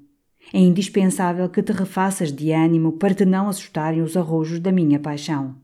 É 0.54 0.60
indispensável 0.60 1.50
que 1.50 1.62
te 1.62 1.74
refaças 1.74 2.32
de 2.32 2.54
ânimo 2.54 2.94
para 2.94 3.14
te 3.14 3.26
não 3.26 3.50
assustarem 3.50 4.02
os 4.02 4.16
arrojos 4.16 4.62
da 4.62 4.72
minha 4.72 4.98
paixão. 4.98 5.58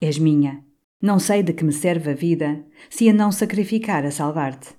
És 0.00 0.18
minha. 0.18 0.64
Não 1.00 1.20
sei 1.20 1.40
de 1.40 1.52
que 1.52 1.62
me 1.62 1.72
serve 1.72 2.10
a 2.10 2.14
vida 2.14 2.64
se 2.90 3.08
a 3.08 3.12
não 3.12 3.30
sacrificar 3.30 4.04
a 4.04 4.10
salvar-te. 4.10 4.70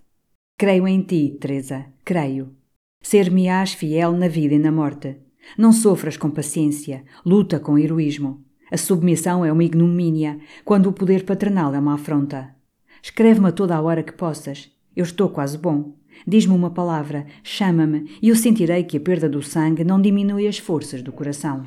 Creio 0.58 0.86
em 0.86 1.02
ti, 1.02 1.38
Teresa, 1.40 1.86
creio. 2.04 2.54
Ser-me-ás 3.02 3.72
fiel 3.72 4.12
na 4.12 4.28
vida 4.28 4.56
e 4.56 4.60
na 4.60 4.74
morte. 4.74 5.31
Não 5.58 5.72
sofras 5.72 6.18
com 6.18 6.30
paciência, 6.30 7.04
luta 7.26 7.60
com 7.60 7.78
heroísmo. 7.78 8.44
A 8.72 8.78
submissão 8.78 9.44
é 9.44 9.52
uma 9.52 9.64
ignomínia, 9.64 10.40
quando 10.64 10.88
o 10.88 10.94
poder 10.94 11.26
paternal 11.26 11.76
é 11.76 11.80
uma 11.80 11.96
afronta. 11.96 12.56
Escreve-me 13.04 13.48
a 13.48 13.52
toda 13.52 13.76
a 13.76 13.82
hora 13.82 14.04
que 14.04 14.14
possas. 14.14 14.72
Eu 14.96 15.04
estou 15.04 15.30
quase 15.30 15.58
bom. 15.58 15.94
Diz-me 16.26 16.54
uma 16.54 16.70
palavra, 16.70 17.26
chama-me, 17.44 18.18
e 18.22 18.30
eu 18.30 18.36
sentirei 18.36 18.84
que 18.84 18.98
a 18.98 19.02
perda 19.02 19.28
do 19.28 19.42
sangue 19.42 19.84
não 19.84 20.02
diminui 20.02 20.48
as 20.48 20.58
forças 20.58 21.02
do 21.02 21.12
coração. 21.12 21.66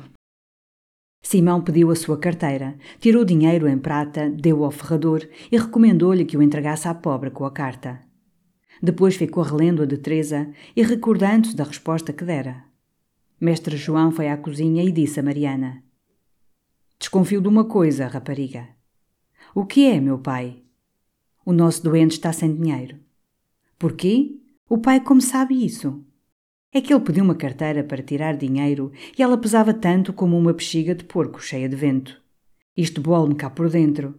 Simão 1.21 1.61
pediu 1.61 1.89
a 1.89 1.95
sua 1.95 2.19
carteira, 2.19 2.75
tirou 2.99 3.25
dinheiro 3.25 3.67
em 3.67 3.79
prata, 3.79 4.29
deu 4.29 4.63
ao 4.63 4.69
ferrador 4.69 5.27
e 5.51 5.57
recomendou-lhe 5.57 6.23
que 6.23 6.37
o 6.37 6.41
entregasse 6.41 6.87
à 6.87 6.93
pobre 6.93 7.31
com 7.31 7.45
a 7.45 7.51
carta. 7.51 7.99
Depois 8.81 9.15
ficou 9.15 9.43
relendo 9.43 9.81
a 9.81 9.85
de 9.85 9.97
Teresa 9.97 10.47
e 10.75 10.83
recordando-se 10.83 11.55
da 11.55 11.63
resposta 11.63 12.13
que 12.13 12.23
dera. 12.23 12.64
Mestre 13.39 13.75
João 13.75 14.11
foi 14.11 14.29
à 14.29 14.37
cozinha 14.37 14.83
e 14.83 14.91
disse 14.91 15.19
a 15.19 15.23
Mariana: 15.23 15.83
Desconfio 16.97 17.41
de 17.41 17.47
uma 17.47 17.65
coisa, 17.65 18.07
rapariga. 18.07 18.69
O 19.53 19.65
que 19.65 19.85
é, 19.85 19.99
meu 19.99 20.17
pai? 20.17 20.63
O 21.45 21.51
nosso 21.51 21.83
doente 21.83 22.13
está 22.13 22.31
sem 22.31 22.55
dinheiro. 22.55 22.97
Porquê? 23.77 24.39
O 24.69 24.77
pai 24.77 25.01
como 25.01 25.21
sabe 25.21 25.65
isso? 25.65 26.03
É 26.71 26.81
que 26.81 26.93
ele 26.93 27.03
pediu 27.03 27.23
uma 27.23 27.35
carteira 27.35 27.83
para 27.83 28.01
tirar 28.01 28.35
dinheiro 28.35 28.91
e 29.17 29.21
ela 29.21 29.37
pesava 29.37 29.73
tanto 29.73 30.13
como 30.13 30.37
uma 30.37 30.53
bexiga 30.53 30.95
de 30.95 31.03
porco 31.03 31.41
cheia 31.41 31.69
de 31.69 31.75
vento. 31.75 32.21
Isto 32.75 33.01
bole-me 33.01 33.35
cá 33.35 33.49
por 33.49 33.69
dentro. 33.69 34.15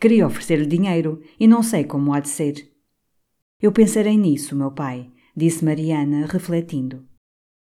Queria 0.00 0.26
oferecer-lhe 0.26 0.66
dinheiro 0.66 1.20
e 1.38 1.46
não 1.46 1.62
sei 1.62 1.84
como 1.84 2.14
há 2.14 2.20
de 2.20 2.28
ser. 2.28 2.72
Eu 3.60 3.72
pensarei 3.72 4.16
nisso, 4.16 4.56
meu 4.56 4.70
pai, 4.70 5.10
disse 5.36 5.64
Mariana, 5.64 6.26
refletindo. 6.26 7.09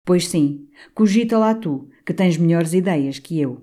Pois 0.04 0.26
sim, 0.26 0.68
cogita 0.94 1.38
lá 1.38 1.54
tu, 1.54 1.88
que 2.04 2.12
tens 2.12 2.36
melhores 2.36 2.72
ideias 2.72 3.18
que 3.18 3.40
eu. 3.40 3.62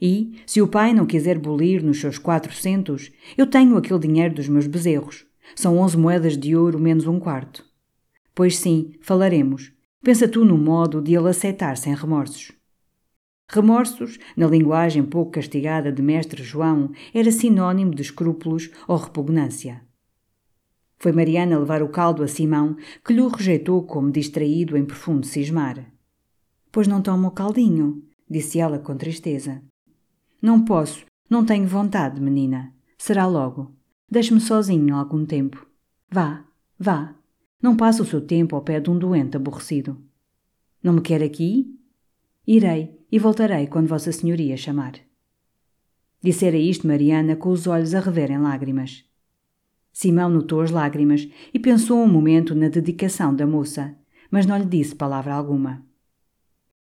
E, 0.00 0.40
se 0.46 0.60
o 0.62 0.68
pai 0.68 0.92
não 0.92 1.06
quiser 1.06 1.38
bolir 1.38 1.82
nos 1.82 2.00
seus 2.00 2.18
quatrocentos, 2.18 3.10
eu 3.36 3.46
tenho 3.46 3.76
aquele 3.76 3.98
dinheiro 3.98 4.34
dos 4.34 4.48
meus 4.48 4.66
bezerros. 4.66 5.26
São 5.54 5.78
onze 5.78 5.96
moedas 5.96 6.36
de 6.36 6.54
ouro 6.54 6.78
menos 6.78 7.06
um 7.06 7.18
quarto. 7.18 7.64
Pois 8.34 8.58
sim, 8.58 8.92
falaremos. 9.00 9.72
Pensa 10.02 10.28
tu 10.28 10.44
no 10.44 10.58
modo 10.58 11.00
de 11.00 11.14
ele 11.14 11.28
aceitar 11.28 11.76
sem 11.76 11.94
remorsos. 11.94 12.52
Remorsos, 13.48 14.18
na 14.36 14.46
linguagem 14.46 15.04
pouco 15.04 15.32
castigada 15.32 15.90
de 15.90 16.02
mestre 16.02 16.42
João, 16.42 16.92
era 17.14 17.30
sinônimo 17.30 17.94
de 17.94 18.02
escrúpulos 18.02 18.70
ou 18.86 18.96
repugnância. 18.96 19.85
Foi 20.98 21.12
Mariana 21.12 21.58
levar 21.58 21.82
o 21.82 21.88
caldo 21.88 22.22
a 22.22 22.28
Simão, 22.28 22.76
que 23.04 23.12
lhe 23.12 23.20
o 23.20 23.28
rejeitou 23.28 23.82
como 23.82 24.10
distraído 24.10 24.76
em 24.76 24.84
profundo 24.84 25.26
cismar. 25.26 25.92
Pois 26.72 26.86
não 26.88 27.02
toma 27.02 27.28
o 27.28 27.32
caldinho, 27.32 28.02
disse 28.28 28.58
ela 28.58 28.78
com 28.78 28.96
tristeza. 28.96 29.62
Não 30.40 30.64
posso, 30.64 31.04
não 31.28 31.44
tenho 31.44 31.66
vontade, 31.66 32.20
menina. 32.20 32.72
Será 32.96 33.26
logo. 33.26 33.74
Deixe-me 34.10 34.40
sozinho 34.40 34.94
algum 34.94 35.24
tempo. 35.24 35.66
Vá, 36.10 36.44
vá. 36.78 37.14
Não 37.60 37.76
passe 37.76 38.00
o 38.00 38.04
seu 38.04 38.20
tempo 38.20 38.54
ao 38.54 38.62
pé 38.62 38.78
de 38.78 38.90
um 38.90 38.98
doente 38.98 39.36
aborrecido. 39.36 40.00
Não 40.82 40.92
me 40.92 41.00
quer 41.00 41.22
aqui? 41.22 41.74
Irei 42.46 42.96
e 43.10 43.18
voltarei 43.18 43.66
quando 43.66 43.88
Vossa 43.88 44.12
Senhoria 44.12 44.56
chamar. 44.56 44.94
Dissera 46.22 46.56
isto 46.56 46.86
Mariana 46.86 47.34
com 47.36 47.50
os 47.50 47.66
olhos 47.66 47.94
a 47.94 48.00
rever 48.00 48.30
em 48.30 48.38
lágrimas. 48.38 49.04
Simão 49.98 50.28
notou 50.28 50.60
as 50.60 50.70
lágrimas 50.70 51.26
e 51.54 51.58
pensou 51.58 52.02
um 52.02 52.06
momento 52.06 52.54
na 52.54 52.68
dedicação 52.68 53.34
da 53.34 53.46
moça, 53.46 53.96
mas 54.30 54.44
não 54.44 54.58
lhe 54.58 54.66
disse 54.66 54.94
palavra 54.94 55.32
alguma. 55.32 55.82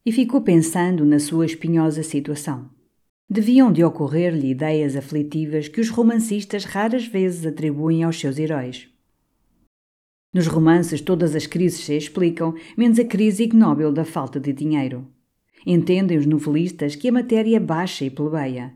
E 0.05 0.11
ficou 0.11 0.41
pensando 0.41 1.05
na 1.05 1.17
sua 1.17 1.45
espinhosa 1.45 2.03
situação. 2.03 2.69
Deviam 3.29 3.71
de 3.71 3.81
ocorrer-lhe 3.81 4.49
ideias 4.49 4.97
aflitivas 4.97 5.69
que 5.69 5.79
os 5.79 5.89
romancistas 5.89 6.65
raras 6.65 7.07
vezes 7.07 7.45
atribuem 7.45 8.03
aos 8.03 8.19
seus 8.19 8.37
heróis. 8.37 8.89
Nos 10.33 10.47
romances 10.47 10.99
todas 10.99 11.33
as 11.33 11.47
crises 11.47 11.85
se 11.85 11.95
explicam, 11.95 12.55
menos 12.75 12.99
a 12.99 13.05
crise 13.05 13.43
ignóbil 13.43 13.89
da 13.89 14.03
falta 14.03 14.37
de 14.37 14.51
dinheiro. 14.51 15.07
Entendem 15.65 16.17
os 16.17 16.25
novelistas 16.25 16.93
que 16.93 17.07
a 17.07 17.13
matéria 17.13 17.55
é 17.55 17.59
baixa 17.61 18.03
e 18.03 18.09
plebeia. 18.09 18.73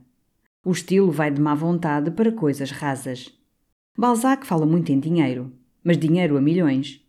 O 0.63 0.71
estilo 0.71 1.11
vai 1.11 1.29
de 1.29 1.41
má 1.41 1.53
vontade 1.53 2.11
para 2.11 2.31
coisas 2.31 2.71
rasas. 2.71 3.40
Balzac 4.01 4.47
fala 4.47 4.65
muito 4.65 4.91
em 4.91 4.99
dinheiro, 4.99 5.51
mas 5.83 5.95
dinheiro 5.95 6.35
a 6.35 6.41
milhões. 6.41 6.99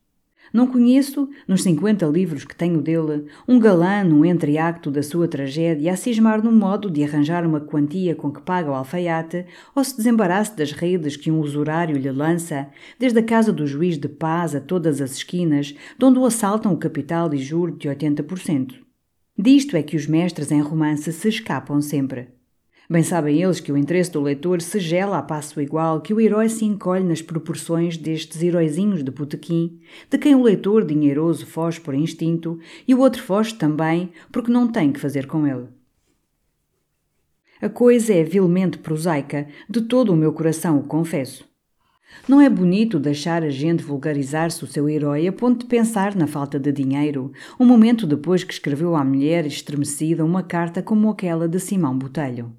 Não 0.53 0.67
conheço, 0.67 1.27
nos 1.49 1.63
50 1.63 2.05
livros 2.05 2.45
que 2.45 2.55
tenho 2.55 2.83
dele, 2.83 3.29
um 3.49 3.59
galã 3.59 4.05
no 4.05 4.27
entreacto 4.27 4.91
da 4.91 5.03
sua 5.03 5.27
tragédia 5.27 5.91
a 5.91 5.97
cismar 5.97 6.45
no 6.45 6.53
modo 6.53 6.91
de 6.91 7.03
arranjar 7.03 7.47
uma 7.47 7.63
quantia 7.63 8.15
com 8.15 8.31
que 8.31 8.43
paga 8.43 8.71
o 8.71 8.75
alfaiate 8.75 9.47
ou 9.75 9.83
se 9.83 9.97
desembarace 9.97 10.55
das 10.55 10.73
redes 10.73 11.17
que 11.17 11.31
um 11.31 11.41
usurário 11.41 11.97
lhe 11.97 12.11
lança, 12.11 12.69
desde 12.99 13.21
a 13.21 13.23
casa 13.23 13.51
do 13.51 13.67
juiz 13.67 13.97
de 13.97 14.11
paz 14.11 14.55
a 14.55 14.61
todas 14.61 15.01
as 15.01 15.13
esquinas, 15.13 15.75
de 15.99 16.05
onde 16.05 16.19
o 16.19 16.27
assaltam 16.27 16.75
o 16.75 16.77
capital 16.77 17.33
e 17.33 17.39
juro 17.39 17.75
de 17.75 17.89
80%. 17.89 18.75
Disto 19.39 19.79
é 19.79 19.83
que 19.83 19.97
os 19.97 20.07
mestres 20.07 20.53
em 20.53 20.61
romance 20.61 21.11
se 21.11 21.27
escapam 21.27 21.81
sempre. 21.81 22.42
Bem 22.93 23.03
sabem 23.03 23.43
eles 23.43 23.59
que 23.59 23.73
o 23.73 23.79
interesse 23.79 24.13
do 24.13 24.21
leitor 24.21 24.61
se 24.61 24.79
gela 24.79 25.17
a 25.17 25.23
passo 25.23 25.63
igual 25.63 26.03
que 26.03 26.13
o 26.13 26.21
herói 26.21 26.51
se 26.51 26.67
encolhe 26.67 27.03
nas 27.03 27.23
proporções 27.23 27.97
destes 27.97 28.43
heróizinhos 28.43 29.03
de 29.03 29.11
botequim, 29.11 29.81
de 30.11 30.19
quem 30.19 30.35
o 30.35 30.43
leitor 30.43 30.85
dinheiroso 30.85 31.47
foge 31.47 31.81
por 31.81 31.95
instinto 31.95 32.59
e 32.87 32.95
o 32.95 32.99
outro 32.99 33.23
foge 33.23 33.55
também 33.55 34.13
porque 34.31 34.53
não 34.53 34.69
tem 34.69 34.93
que 34.93 35.01
fazer 35.01 35.27
com 35.27 35.47
ele. 35.47 35.69
A 37.63 37.71
coisa 37.71 38.13
é 38.13 38.23
vilmente 38.23 38.77
prosaica, 38.77 39.49
de 39.71 39.81
todo 39.81 40.13
o 40.13 40.17
meu 40.17 40.35
coração 40.35 40.79
o 40.79 40.87
confesso. 40.87 41.49
Não 42.29 42.43
é 42.43 42.51
bonito 42.51 43.01
deixar 43.01 43.43
a 43.43 43.49
gente 43.49 43.83
vulgarizar-se 43.83 44.63
o 44.65 44.67
seu 44.67 44.87
herói 44.87 45.27
a 45.27 45.33
ponto 45.33 45.61
de 45.61 45.65
pensar 45.65 46.15
na 46.15 46.27
falta 46.27 46.61
de 46.61 46.71
dinheiro, 46.71 47.33
um 47.59 47.65
momento 47.65 48.07
depois 48.07 48.45
que 48.45 48.53
escreveu 48.53 48.95
à 48.95 49.03
mulher 49.03 49.47
estremecida 49.47 50.23
uma 50.23 50.43
carta 50.43 50.83
como 50.83 51.09
aquela 51.09 51.49
de 51.49 51.59
Simão 51.59 51.97
Botelho. 51.97 52.55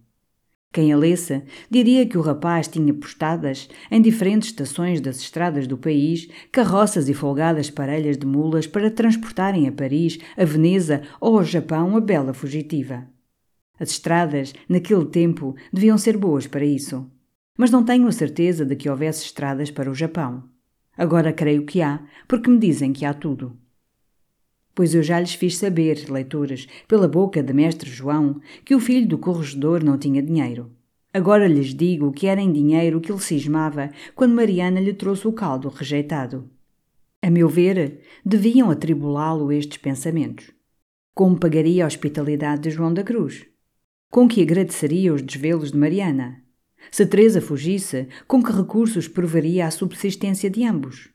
Quem 0.74 0.92
a 0.92 0.98
lesse 0.98 1.44
diria 1.70 2.04
que 2.04 2.18
o 2.18 2.22
rapaz 2.22 2.68
tinha 2.68 2.92
postadas, 2.96 3.70
em 3.92 4.02
diferentes 4.02 4.50
estações 4.50 5.00
das 5.00 5.20
estradas 5.20 5.68
do 5.68 5.78
país, 5.78 6.28
carroças 6.52 7.08
e 7.08 7.14
folgadas 7.14 7.70
parelhas 7.70 8.18
de 8.18 8.26
mulas 8.26 8.66
para 8.66 8.90
transportarem 8.90 9.68
a 9.68 9.72
Paris, 9.72 10.18
a 10.36 10.44
Veneza 10.44 11.04
ou 11.22 11.38
ao 11.38 11.44
Japão 11.44 11.96
a 11.96 12.02
bela 12.02 12.34
fugitiva. 12.34 13.08
As 13.80 13.92
estradas, 13.92 14.52
naquele 14.68 15.06
tempo, 15.06 15.56
deviam 15.72 15.98
ser 15.98 16.18
boas 16.18 16.48
para 16.48 16.66
isso. 16.66 17.08
Mas 17.56 17.70
não 17.70 17.86
tenho 17.86 18.08
a 18.08 18.12
certeza 18.12 18.66
de 18.66 18.76
que 18.76 18.90
houvesse 18.90 19.26
estradas 19.26 19.70
para 19.70 19.92
o 19.92 19.96
Japão. 19.96 20.44
Agora 20.98 21.32
creio 21.32 21.68
que 21.68 21.84
há, 21.84 22.04
porque 22.28 22.50
me 22.50 22.58
dizem 22.58 22.92
que 22.92 23.06
há 23.06 23.14
tudo 23.14 23.56
pois 24.76 24.96
eu 24.96 25.04
já 25.04 25.20
lhes 25.20 25.34
fiz 25.34 25.58
saber, 25.58 26.10
leitores, 26.10 26.68
pela 26.88 27.08
boca 27.08 27.42
de 27.44 27.54
mestre 27.54 27.90
João, 27.90 28.42
que 28.66 28.76
o 28.76 28.80
filho 28.80 29.08
do 29.08 29.18
corregedor 29.18 29.84
não 29.84 29.98
tinha 29.98 30.22
dinheiro. 30.22 30.72
Agora 31.14 31.48
lhes 31.48 31.76
digo 31.76 32.12
que 32.12 32.26
era 32.26 32.42
em 32.42 32.52
dinheiro 32.52 33.00
que 33.00 33.12
ele 33.12 33.22
cismava 33.22 33.92
quando 34.16 34.34
Mariana 34.34 34.80
lhe 34.80 34.94
trouxe 34.94 35.28
o 35.28 35.34
caldo 35.34 35.70
rejeitado. 35.70 36.50
A 37.22 37.30
meu 37.30 37.48
ver, 37.48 38.02
deviam 38.26 38.72
atribulá-lo 38.72 39.52
estes 39.52 39.78
pensamentos. 39.78 40.52
Como 41.14 41.40
pagaria 41.40 41.84
a 41.84 41.88
hospitalidade 41.88 42.64
de 42.64 42.72
João 42.72 42.92
da 42.92 43.04
Cruz? 43.04 43.46
Com 44.10 44.28
que 44.28 44.42
agradeceria 44.42 45.14
os 45.14 45.22
desvelos 45.22 45.72
de 45.72 45.78
Mariana? 45.78 46.44
Se 46.90 47.06
Teresa 47.06 47.40
fugisse, 47.40 48.08
com 48.28 48.44
que 48.44 48.52
recursos 48.52 49.08
proveria 49.08 49.68
a 49.68 49.72
subsistência 49.72 50.50
de 50.50 50.66
ambos? 50.66 51.13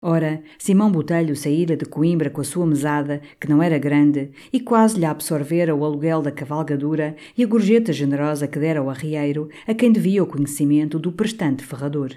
Ora, 0.00 0.44
Simão 0.58 0.92
Botelho 0.92 1.34
saíra 1.34 1.76
de 1.76 1.84
Coimbra 1.84 2.30
com 2.30 2.40
a 2.40 2.44
sua 2.44 2.64
mesada, 2.64 3.20
que 3.40 3.48
não 3.48 3.60
era 3.60 3.78
grande, 3.78 4.30
e 4.52 4.60
quase 4.60 4.98
lhe 4.98 5.04
absorvera 5.04 5.74
o 5.74 5.84
aluguel 5.84 6.22
da 6.22 6.30
cavalgadura 6.30 7.16
e 7.36 7.42
a 7.42 7.46
gorjeta 7.46 7.92
generosa 7.92 8.46
que 8.46 8.60
dera 8.60 8.78
ao 8.78 8.88
arrieiro, 8.88 9.48
a 9.66 9.74
quem 9.74 9.90
devia 9.90 10.22
o 10.22 10.26
conhecimento 10.26 11.00
do 11.00 11.10
prestante 11.10 11.64
ferrador. 11.64 12.12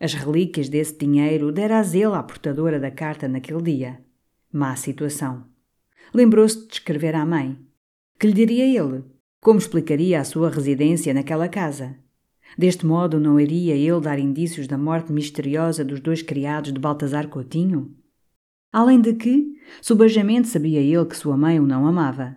As 0.00 0.14
relíquias 0.14 0.68
desse 0.68 0.98
dinheiro 0.98 1.52
dera 1.52 1.78
a 1.78 1.82
zelo 1.84 2.14
à 2.14 2.22
portadora 2.24 2.80
da 2.80 2.90
carta 2.90 3.28
naquele 3.28 3.62
dia. 3.62 4.00
Má 4.52 4.74
situação. 4.74 5.44
Lembrou-se 6.12 6.66
de 6.66 6.72
escrever 6.72 7.14
à 7.14 7.24
mãe. 7.24 7.56
Que 8.18 8.26
lhe 8.26 8.32
diria 8.32 8.64
ele? 8.64 9.04
Como 9.40 9.60
explicaria 9.60 10.20
a 10.20 10.24
sua 10.24 10.50
residência 10.50 11.14
naquela 11.14 11.48
casa? 11.48 11.96
Deste 12.58 12.84
modo, 12.84 13.18
não 13.18 13.38
iria 13.38 13.74
ele 13.74 14.00
dar 14.00 14.18
indícios 14.18 14.66
da 14.66 14.76
morte 14.76 15.12
misteriosa 15.12 15.84
dos 15.84 16.00
dois 16.00 16.22
criados 16.22 16.72
de 16.72 16.80
Baltazar 16.80 17.28
Coutinho? 17.28 17.94
Além 18.72 19.00
de 19.00 19.14
que, 19.14 19.54
subajamente 19.80 20.48
sabia 20.48 20.80
ele 20.80 21.06
que 21.06 21.16
sua 21.16 21.36
mãe 21.36 21.58
o 21.58 21.66
não 21.66 21.86
amava. 21.86 22.36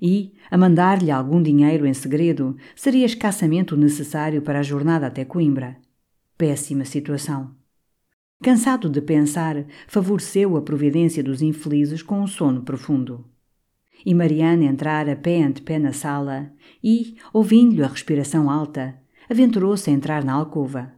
E, 0.00 0.32
a 0.50 0.58
mandar-lhe 0.58 1.10
algum 1.10 1.40
dinheiro 1.40 1.86
em 1.86 1.94
segredo, 1.94 2.56
seria 2.74 3.06
escassamente 3.06 3.72
o 3.72 3.76
necessário 3.76 4.42
para 4.42 4.58
a 4.58 4.62
jornada 4.62 5.06
até 5.06 5.24
Coimbra. 5.24 5.76
Péssima 6.36 6.84
situação. 6.84 7.54
Cansado 8.42 8.90
de 8.90 9.00
pensar, 9.00 9.64
favoreceu 9.86 10.56
a 10.56 10.62
providência 10.62 11.22
dos 11.22 11.40
infelizes 11.40 12.02
com 12.02 12.20
um 12.20 12.26
sono 12.26 12.62
profundo. 12.62 13.24
E 14.04 14.12
Mariana 14.12 14.64
entrara 14.64 15.14
pé 15.14 15.44
ante 15.44 15.62
pé 15.62 15.78
na 15.78 15.92
sala 15.92 16.52
e, 16.82 17.14
ouvindo-lhe 17.32 17.84
a 17.84 17.86
respiração 17.86 18.50
alta, 18.50 19.00
aventurou-se 19.32 19.88
a 19.88 19.92
entrar 19.92 20.22
na 20.24 20.34
alcova. 20.34 20.92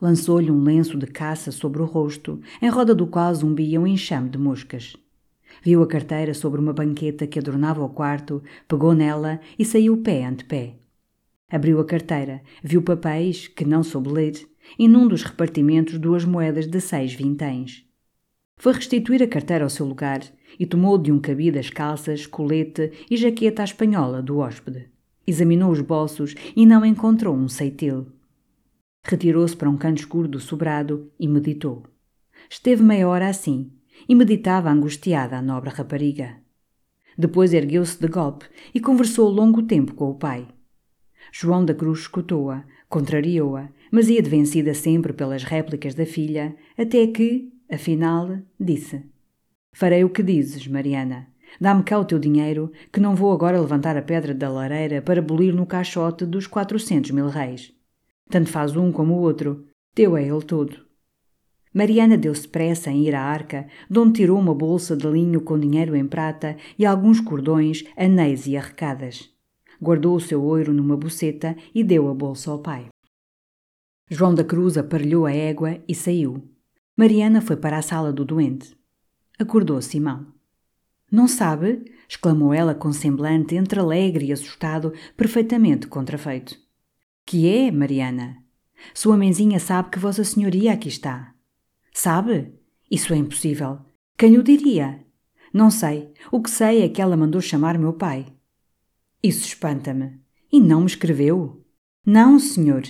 Lançou-lhe 0.00 0.50
um 0.50 0.62
lenço 0.62 0.96
de 0.96 1.06
caça 1.06 1.52
sobre 1.52 1.82
o 1.82 1.84
rosto, 1.84 2.40
em 2.60 2.70
roda 2.70 2.94
do 2.94 3.06
qual 3.06 3.34
zumbia 3.34 3.78
um 3.78 3.86
enxame 3.86 4.30
de 4.30 4.38
moscas. 4.38 4.96
Viu 5.62 5.82
a 5.82 5.86
carteira 5.86 6.32
sobre 6.32 6.58
uma 6.58 6.72
banqueta 6.72 7.26
que 7.26 7.38
adornava 7.38 7.84
o 7.84 7.90
quarto, 7.90 8.42
pegou 8.66 8.94
nela 8.94 9.40
e 9.58 9.64
saiu 9.64 9.98
pé 9.98 10.24
ante 10.24 10.44
pé. 10.44 10.76
Abriu 11.50 11.78
a 11.80 11.84
carteira, 11.84 12.42
viu 12.62 12.80
papéis 12.80 13.46
que 13.46 13.64
não 13.66 13.82
soube 13.82 14.08
ler, 14.08 14.48
e 14.78 14.88
num 14.88 15.06
dos 15.06 15.22
repartimentos 15.22 15.98
duas 15.98 16.24
moedas 16.24 16.66
de 16.66 16.80
seis 16.80 17.12
vinténs. 17.12 17.84
Foi 18.56 18.72
restituir 18.72 19.22
a 19.22 19.26
carteira 19.26 19.64
ao 19.64 19.70
seu 19.70 19.84
lugar 19.84 20.20
e 20.58 20.64
tomou 20.64 20.96
de 20.96 21.12
um 21.12 21.18
cabide 21.18 21.58
as 21.58 21.68
calças, 21.68 22.26
colete 22.26 22.92
e 23.10 23.16
jaqueta 23.16 23.62
à 23.62 23.64
espanhola 23.64 24.22
do 24.22 24.38
hóspede. 24.38 24.89
Examinou 25.30 25.70
os 25.70 25.80
bolsos 25.80 26.34
e 26.56 26.66
não 26.66 26.84
encontrou 26.84 27.36
um 27.36 27.46
ceitil. 27.46 28.08
Retirou-se 29.04 29.56
para 29.56 29.70
um 29.70 29.76
canto 29.76 29.98
escuro 29.98 30.26
do 30.26 30.40
sobrado 30.40 31.08
e 31.20 31.28
meditou. 31.28 31.84
Esteve 32.50 32.82
meia 32.82 33.06
hora 33.06 33.28
assim 33.28 33.70
e 34.08 34.14
meditava 34.16 34.68
angustiada 34.68 35.36
a 35.36 35.42
nobre 35.42 35.70
rapariga. 35.70 36.36
Depois 37.16 37.52
ergueu-se 37.52 38.00
de 38.00 38.08
golpe 38.08 38.44
e 38.74 38.80
conversou 38.80 39.30
longo 39.30 39.62
tempo 39.62 39.94
com 39.94 40.10
o 40.10 40.16
pai. 40.16 40.48
João 41.32 41.64
da 41.64 41.74
Cruz 41.74 42.00
escutou-a, 42.00 42.64
contrariou-a, 42.88 43.68
mas 43.88 44.08
ia 44.08 44.20
de 44.20 44.28
vencida 44.28 44.74
sempre 44.74 45.12
pelas 45.12 45.44
réplicas 45.44 45.94
da 45.94 46.04
filha, 46.04 46.56
até 46.76 47.06
que, 47.06 47.52
afinal, 47.70 48.36
disse: 48.58 49.00
Farei 49.72 50.02
o 50.02 50.10
que 50.10 50.24
dizes, 50.24 50.66
Mariana. 50.66 51.29
Dá-me 51.58 51.82
cá 51.82 51.98
o 51.98 52.04
teu 52.04 52.18
dinheiro, 52.18 52.70
que 52.92 53.00
não 53.00 53.14
vou 53.14 53.32
agora 53.32 53.60
levantar 53.60 53.96
a 53.96 54.02
pedra 54.02 54.34
da 54.34 54.50
lareira 54.50 55.00
para 55.00 55.20
abolir 55.20 55.54
no 55.54 55.66
caixote 55.66 56.26
dos 56.26 56.46
quatrocentos 56.46 57.10
mil 57.10 57.28
réis. 57.28 57.72
Tanto 58.28 58.50
faz 58.50 58.76
um 58.76 58.92
como 58.92 59.14
o 59.14 59.20
outro. 59.20 59.66
Teu 59.94 60.16
é 60.16 60.22
ele 60.22 60.42
todo. 60.42 60.90
Mariana 61.72 62.16
deu-se 62.16 62.48
pressa 62.48 62.90
em 62.90 63.06
ir 63.06 63.14
à 63.14 63.22
arca, 63.22 63.66
de 63.88 63.98
onde 63.98 64.14
tirou 64.14 64.38
uma 64.38 64.54
bolsa 64.54 64.96
de 64.96 65.06
linho 65.06 65.40
com 65.40 65.58
dinheiro 65.58 65.94
em 65.94 66.06
prata 66.06 66.56
e 66.78 66.84
alguns 66.84 67.20
cordões, 67.20 67.84
anéis 67.96 68.46
e 68.46 68.56
arrecadas. 68.56 69.30
Guardou 69.80 70.16
o 70.16 70.20
seu 70.20 70.42
ouro 70.42 70.72
numa 70.72 70.96
boceta 70.96 71.56
e 71.74 71.82
deu 71.84 72.08
a 72.08 72.14
bolsa 72.14 72.50
ao 72.50 72.58
pai. 72.58 72.88
João 74.10 74.34
da 74.34 74.42
Cruz 74.42 74.76
aparelhou 74.76 75.26
a 75.26 75.32
égua 75.32 75.80
e 75.86 75.94
saiu. 75.94 76.42
Mariana 76.96 77.40
foi 77.40 77.56
para 77.56 77.78
a 77.78 77.82
sala 77.82 78.12
do 78.12 78.24
doente. 78.24 78.76
Acordou 79.38 79.80
Simão. 79.80 80.39
Não 81.10 81.26
sabe? 81.26 81.84
exclamou 82.08 82.52
ela 82.52 82.74
com 82.74 82.92
semblante 82.92 83.54
entre 83.54 83.80
alegre 83.80 84.26
e 84.26 84.32
assustado, 84.32 84.92
perfeitamente 85.16 85.86
contrafeito. 85.86 86.56
Que 87.26 87.48
é, 87.48 87.70
Mariana? 87.70 88.36
Sua 88.94 89.16
mãezinha 89.16 89.58
sabe 89.60 89.90
que 89.90 89.98
Vossa 89.98 90.24
Senhoria 90.24 90.72
aqui 90.72 90.88
está. 90.88 91.34
Sabe? 91.92 92.52
Isso 92.90 93.12
é 93.12 93.16
impossível. 93.16 93.78
Quem 94.16 94.38
o 94.38 94.42
diria? 94.42 95.04
Não 95.52 95.70
sei. 95.70 96.12
O 96.30 96.40
que 96.40 96.50
sei 96.50 96.82
é 96.82 96.88
que 96.88 97.00
ela 97.00 97.16
mandou 97.16 97.40
chamar 97.40 97.78
meu 97.78 97.92
pai. 97.92 98.26
Isso 99.22 99.46
espanta-me. 99.46 100.18
E 100.52 100.60
não 100.60 100.80
me 100.80 100.86
escreveu? 100.86 101.64
Não, 102.04 102.38
senhor. 102.38 102.82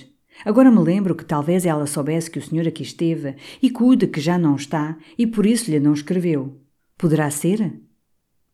Agora 0.45 0.71
me 0.71 0.79
lembro 0.79 1.13
que 1.13 1.25
talvez 1.25 1.65
ela 1.65 1.85
soubesse 1.85 2.31
que 2.31 2.39
o 2.39 2.41
senhor 2.41 2.67
aqui 2.67 2.81
esteve 2.81 3.35
e 3.61 3.69
cuide 3.69 4.07
que 4.07 4.19
já 4.19 4.37
não 4.37 4.55
está 4.55 4.97
e 5.17 5.27
por 5.27 5.45
isso 5.45 5.69
lhe 5.69 5.79
não 5.79 5.93
escreveu. 5.93 6.59
Poderá 6.97 7.29
ser? 7.29 7.79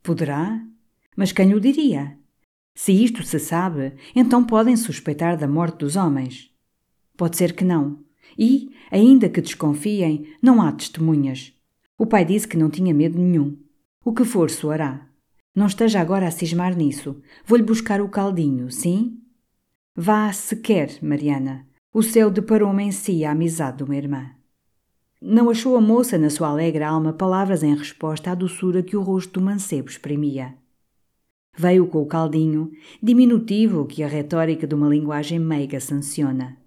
Poderá? 0.03 0.61
Mas 1.15 1.31
quem 1.31 1.53
o 1.53 1.59
diria? 1.59 2.17
Se 2.75 2.91
isto 2.91 3.23
se 3.23 3.39
sabe, 3.39 3.93
então 4.15 4.43
podem 4.43 4.75
suspeitar 4.75 5.37
da 5.37 5.47
morte 5.47 5.79
dos 5.79 5.95
homens. 5.95 6.51
Pode 7.17 7.35
ser 7.35 7.53
que 7.53 7.65
não. 7.65 8.03
E, 8.37 8.69
ainda 8.91 9.27
que 9.27 9.41
desconfiem, 9.41 10.35
não 10.41 10.61
há 10.61 10.71
testemunhas. 10.71 11.53
O 11.97 12.05
pai 12.05 12.23
disse 12.23 12.47
que 12.47 12.57
não 12.57 12.69
tinha 12.69 12.93
medo 12.93 13.17
nenhum. 13.17 13.57
O 14.05 14.13
que 14.13 14.23
for 14.23 14.49
soará. 14.51 15.07
Não 15.55 15.65
esteja 15.65 15.99
agora 15.99 16.27
a 16.27 16.31
cismar 16.31 16.75
nisso. 16.77 17.19
Vou-lhe 17.43 17.63
buscar 17.63 17.99
o 17.99 18.09
caldinho, 18.09 18.69
sim? 18.69 19.19
Vá, 19.95 20.31
se 20.31 20.55
quer, 20.57 20.99
Mariana. 21.01 21.67
O 21.91 22.03
céu 22.03 22.29
deparou-me 22.29 22.83
em 22.83 22.91
si 22.91 23.25
a 23.25 23.31
amizade 23.31 23.77
de 23.77 23.83
uma 23.83 23.95
irmã. 23.95 24.29
Não 25.21 25.49
achou 25.49 25.75
a 25.75 25.81
moça 25.81 26.17
na 26.17 26.29
sua 26.29 26.49
alegre 26.49 26.83
alma 26.83 27.13
palavras 27.13 27.63
em 27.63 27.75
resposta 27.75 28.31
à 28.31 28.35
doçura 28.35 28.83
que 28.83 28.95
o 28.95 29.01
rosto 29.01 29.39
do 29.39 29.45
mancebo 29.45 29.89
exprimia. 29.89 30.55
Veio 31.57 31.87
com 31.87 32.01
o 32.01 32.05
caldinho, 32.05 32.71
diminutivo 33.01 33.85
que 33.85 34.03
a 34.03 34.07
retórica 34.07 34.67
de 34.67 34.75
uma 34.75 34.87
linguagem 34.87 35.39
meiga 35.39 35.79
sanciona 35.79 36.57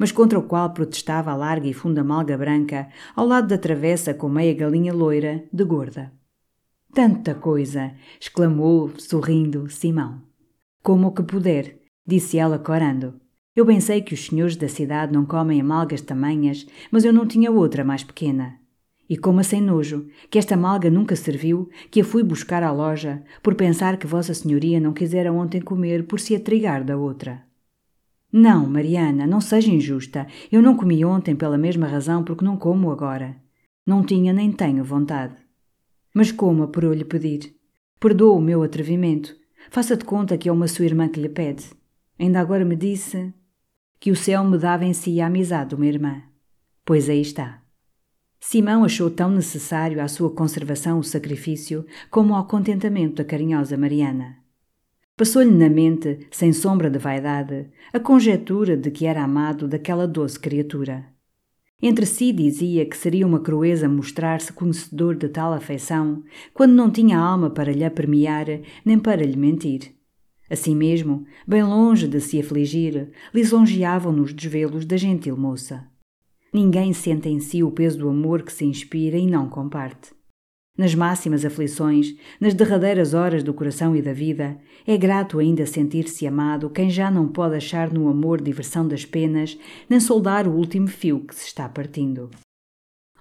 mas 0.00 0.10
contra 0.10 0.38
o 0.38 0.42
qual 0.42 0.72
protestava 0.72 1.30
a 1.30 1.36
larga 1.36 1.68
e 1.68 1.74
funda 1.74 2.02
malga 2.02 2.38
branca, 2.38 2.88
ao 3.14 3.26
lado 3.26 3.48
da 3.48 3.58
travessa 3.58 4.14
com 4.14 4.30
meia 4.30 4.54
galinha 4.54 4.94
loira, 4.94 5.44
de 5.52 5.62
gorda. 5.62 6.10
Tanta 6.94 7.34
coisa! 7.34 7.92
exclamou, 8.18 8.90
sorrindo, 8.96 9.68
Simão. 9.68 10.22
Como 10.82 11.08
o 11.08 11.12
que 11.12 11.22
puder, 11.22 11.82
disse 12.06 12.38
ela 12.38 12.58
corando. 12.58 13.19
Eu 13.54 13.64
bem 13.64 13.80
sei 13.80 14.00
que 14.00 14.14
os 14.14 14.26
senhores 14.26 14.54
da 14.54 14.68
cidade 14.68 15.12
não 15.12 15.26
comem 15.26 15.60
amalgas 15.60 16.00
tamanhas, 16.00 16.66
mas 16.90 17.04
eu 17.04 17.12
não 17.12 17.26
tinha 17.26 17.50
outra 17.50 17.84
mais 17.84 18.04
pequena. 18.04 18.60
E 19.08 19.16
coma 19.16 19.42
sem 19.42 19.60
nojo, 19.60 20.06
que 20.30 20.38
esta 20.38 20.56
malga 20.56 20.88
nunca 20.88 21.16
serviu, 21.16 21.68
que 21.90 22.00
a 22.00 22.04
fui 22.04 22.22
buscar 22.22 22.62
à 22.62 22.70
loja, 22.70 23.24
por 23.42 23.56
pensar 23.56 23.96
que 23.96 24.06
Vossa 24.06 24.32
Senhoria 24.32 24.78
não 24.78 24.92
quisera 24.92 25.32
ontem 25.32 25.60
comer 25.60 26.06
por 26.06 26.20
se 26.20 26.36
atrigar 26.36 26.84
da 26.84 26.96
outra. 26.96 27.42
Não, 28.32 28.68
Mariana, 28.68 29.26
não 29.26 29.40
seja 29.40 29.72
injusta. 29.72 30.28
Eu 30.52 30.62
não 30.62 30.76
comi 30.76 31.04
ontem 31.04 31.34
pela 31.34 31.58
mesma 31.58 31.88
razão 31.88 32.22
porque 32.22 32.44
não 32.44 32.56
como 32.56 32.92
agora. 32.92 33.36
Não 33.84 34.04
tinha 34.04 34.32
nem 34.32 34.52
tenho 34.52 34.84
vontade. 34.84 35.34
Mas 36.14 36.30
coma 36.30 36.68
por 36.68 36.84
eu 36.84 36.92
lhe 36.92 37.04
pedir. 37.04 37.52
Perdoa 37.98 38.36
o 38.36 38.40
meu 38.40 38.62
atrevimento. 38.62 39.34
Faça 39.68 39.96
de 39.96 40.04
conta 40.04 40.38
que 40.38 40.48
é 40.48 40.52
uma 40.52 40.68
sua 40.68 40.84
irmã 40.84 41.08
que 41.08 41.20
lhe 41.20 41.28
pede. 41.28 41.64
Ainda 42.16 42.38
agora 42.38 42.64
me 42.64 42.76
disse 42.76 43.34
que 44.00 44.10
o 44.10 44.16
céu 44.16 44.42
me 44.42 44.56
dava 44.56 44.86
em 44.86 44.94
si 44.94 45.20
a 45.20 45.26
amizade 45.26 45.70
de 45.70 45.74
uma 45.74 45.86
irmã. 45.86 46.22
Pois 46.86 47.10
aí 47.10 47.20
está. 47.20 47.62
Simão 48.40 48.82
achou 48.82 49.10
tão 49.10 49.30
necessário 49.30 50.02
à 50.02 50.08
sua 50.08 50.30
conservação 50.30 50.98
o 50.98 51.04
sacrifício 51.04 51.84
como 52.10 52.34
ao 52.34 52.46
contentamento 52.46 53.16
da 53.16 53.24
carinhosa 53.24 53.76
Mariana. 53.76 54.38
Passou-lhe 55.14 55.50
na 55.50 55.68
mente, 55.68 56.26
sem 56.30 56.50
sombra 56.50 56.88
de 56.88 56.98
vaidade, 56.98 57.68
a 57.92 58.00
conjetura 58.00 58.74
de 58.74 58.90
que 58.90 59.04
era 59.04 59.22
amado 59.22 59.68
daquela 59.68 60.08
doce 60.08 60.40
criatura. 60.40 61.04
Entre 61.82 62.06
si 62.06 62.32
dizia 62.32 62.86
que 62.86 62.96
seria 62.96 63.26
uma 63.26 63.40
crueza 63.40 63.86
mostrar-se 63.86 64.50
conhecedor 64.50 65.14
de 65.14 65.28
tal 65.28 65.52
afeição, 65.52 66.22
quando 66.54 66.72
não 66.72 66.90
tinha 66.90 67.18
alma 67.18 67.50
para 67.50 67.70
lhe 67.70 67.84
apremiar, 67.84 68.46
nem 68.82 68.98
para 68.98 69.22
lhe 69.22 69.36
mentir. 69.36 69.99
Assim 70.50 70.74
mesmo, 70.74 71.24
bem 71.46 71.62
longe 71.62 72.08
de 72.08 72.20
se 72.20 72.40
afligir, 72.40 73.10
lisonjeavam 73.32 74.12
nos 74.12 74.34
desvelos 74.34 74.84
da 74.84 74.96
gentil 74.96 75.36
moça. 75.36 75.86
Ninguém 76.52 76.92
sente 76.92 77.28
em 77.28 77.38
si 77.38 77.62
o 77.62 77.70
peso 77.70 77.98
do 77.98 78.08
amor 78.08 78.42
que 78.42 78.52
se 78.52 78.64
inspira 78.64 79.16
e 79.16 79.26
não 79.26 79.48
comparte 79.48 80.10
nas 80.80 80.94
máximas 80.94 81.44
aflições, 81.44 82.14
nas 82.40 82.54
derradeiras 82.54 83.12
horas 83.12 83.42
do 83.42 83.52
coração 83.52 83.94
e 83.94 84.00
da 84.00 84.14
vida, 84.14 84.58
é 84.86 84.96
grato 84.96 85.38
ainda 85.38 85.66
sentir-se 85.66 86.26
amado 86.26 86.70
quem 86.70 86.88
já 86.88 87.10
não 87.10 87.28
pode 87.28 87.54
achar 87.54 87.92
no 87.92 88.08
amor 88.08 88.40
diversão 88.40 88.88
das 88.88 89.04
penas, 89.04 89.58
nem 89.90 90.00
soldar 90.00 90.48
o 90.48 90.52
último 90.52 90.88
fio 90.88 91.20
que 91.20 91.34
se 91.34 91.46
está 91.46 91.68
partindo. 91.68 92.30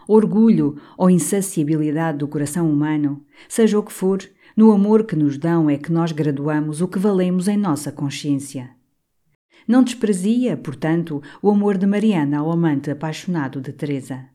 Orgulho 0.07 0.77
ou 0.97 1.09
insaciabilidade 1.09 2.19
do 2.19 2.29
coração 2.29 2.71
humano, 2.71 3.25
seja 3.49 3.77
o 3.77 3.83
que 3.83 3.91
for, 3.91 4.19
no 4.59 4.73
amor 4.73 5.05
que 5.05 5.15
nos 5.15 5.37
dão 5.37 5.69
é 5.69 5.77
que 5.77 5.89
nós 5.89 6.11
graduamos 6.11 6.81
o 6.81 6.87
que 6.89 6.99
valemos 6.99 7.47
em 7.47 7.55
nossa 7.55 7.93
consciência. 7.93 8.69
Não 9.65 9.81
desprezia, 9.81 10.57
portanto, 10.57 11.23
o 11.41 11.49
amor 11.49 11.77
de 11.77 11.85
Mariana 11.85 12.39
ao 12.39 12.51
amante 12.51 12.91
apaixonado 12.91 13.61
de 13.61 13.71
Teresa. 13.71 14.25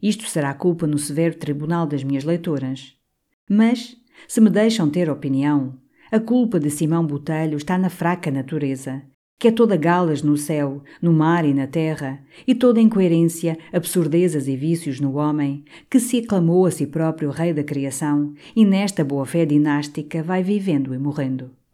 Isto 0.00 0.28
será 0.28 0.54
culpa 0.54 0.86
no 0.86 0.96
severo 0.96 1.34
tribunal 1.34 1.88
das 1.88 2.04
minhas 2.04 2.22
leitoras. 2.22 2.94
Mas, 3.50 3.96
se 4.28 4.40
me 4.40 4.48
deixam 4.48 4.88
ter 4.88 5.10
opinião, 5.10 5.76
a 6.12 6.20
culpa 6.20 6.60
de 6.60 6.70
Simão 6.70 7.04
Botelho 7.04 7.56
está 7.56 7.76
na 7.76 7.90
fraca 7.90 8.30
natureza, 8.30 9.02
que 9.38 9.48
é 9.48 9.50
toda 9.50 9.76
galas 9.76 10.22
no 10.22 10.36
céu, 10.36 10.82
no 11.00 11.12
mar 11.12 11.44
e 11.44 11.52
na 11.52 11.66
terra, 11.66 12.22
e 12.46 12.54
toda 12.54 12.80
incoerência, 12.80 13.58
absurdezas 13.72 14.48
e 14.48 14.56
vícios 14.56 15.00
no 15.00 15.16
homem, 15.16 15.64
que 15.90 16.00
se 16.00 16.18
aclamou 16.18 16.66
a 16.66 16.70
si 16.70 16.86
próprio 16.86 17.30
rei 17.30 17.52
da 17.52 17.62
criação 17.64 18.32
e 18.54 18.64
nesta 18.64 19.04
boa-fé 19.04 19.44
dinástica 19.44 20.22
vai 20.22 20.42
vivendo 20.42 20.94
e 20.94 20.98
morrendo. 20.98 21.56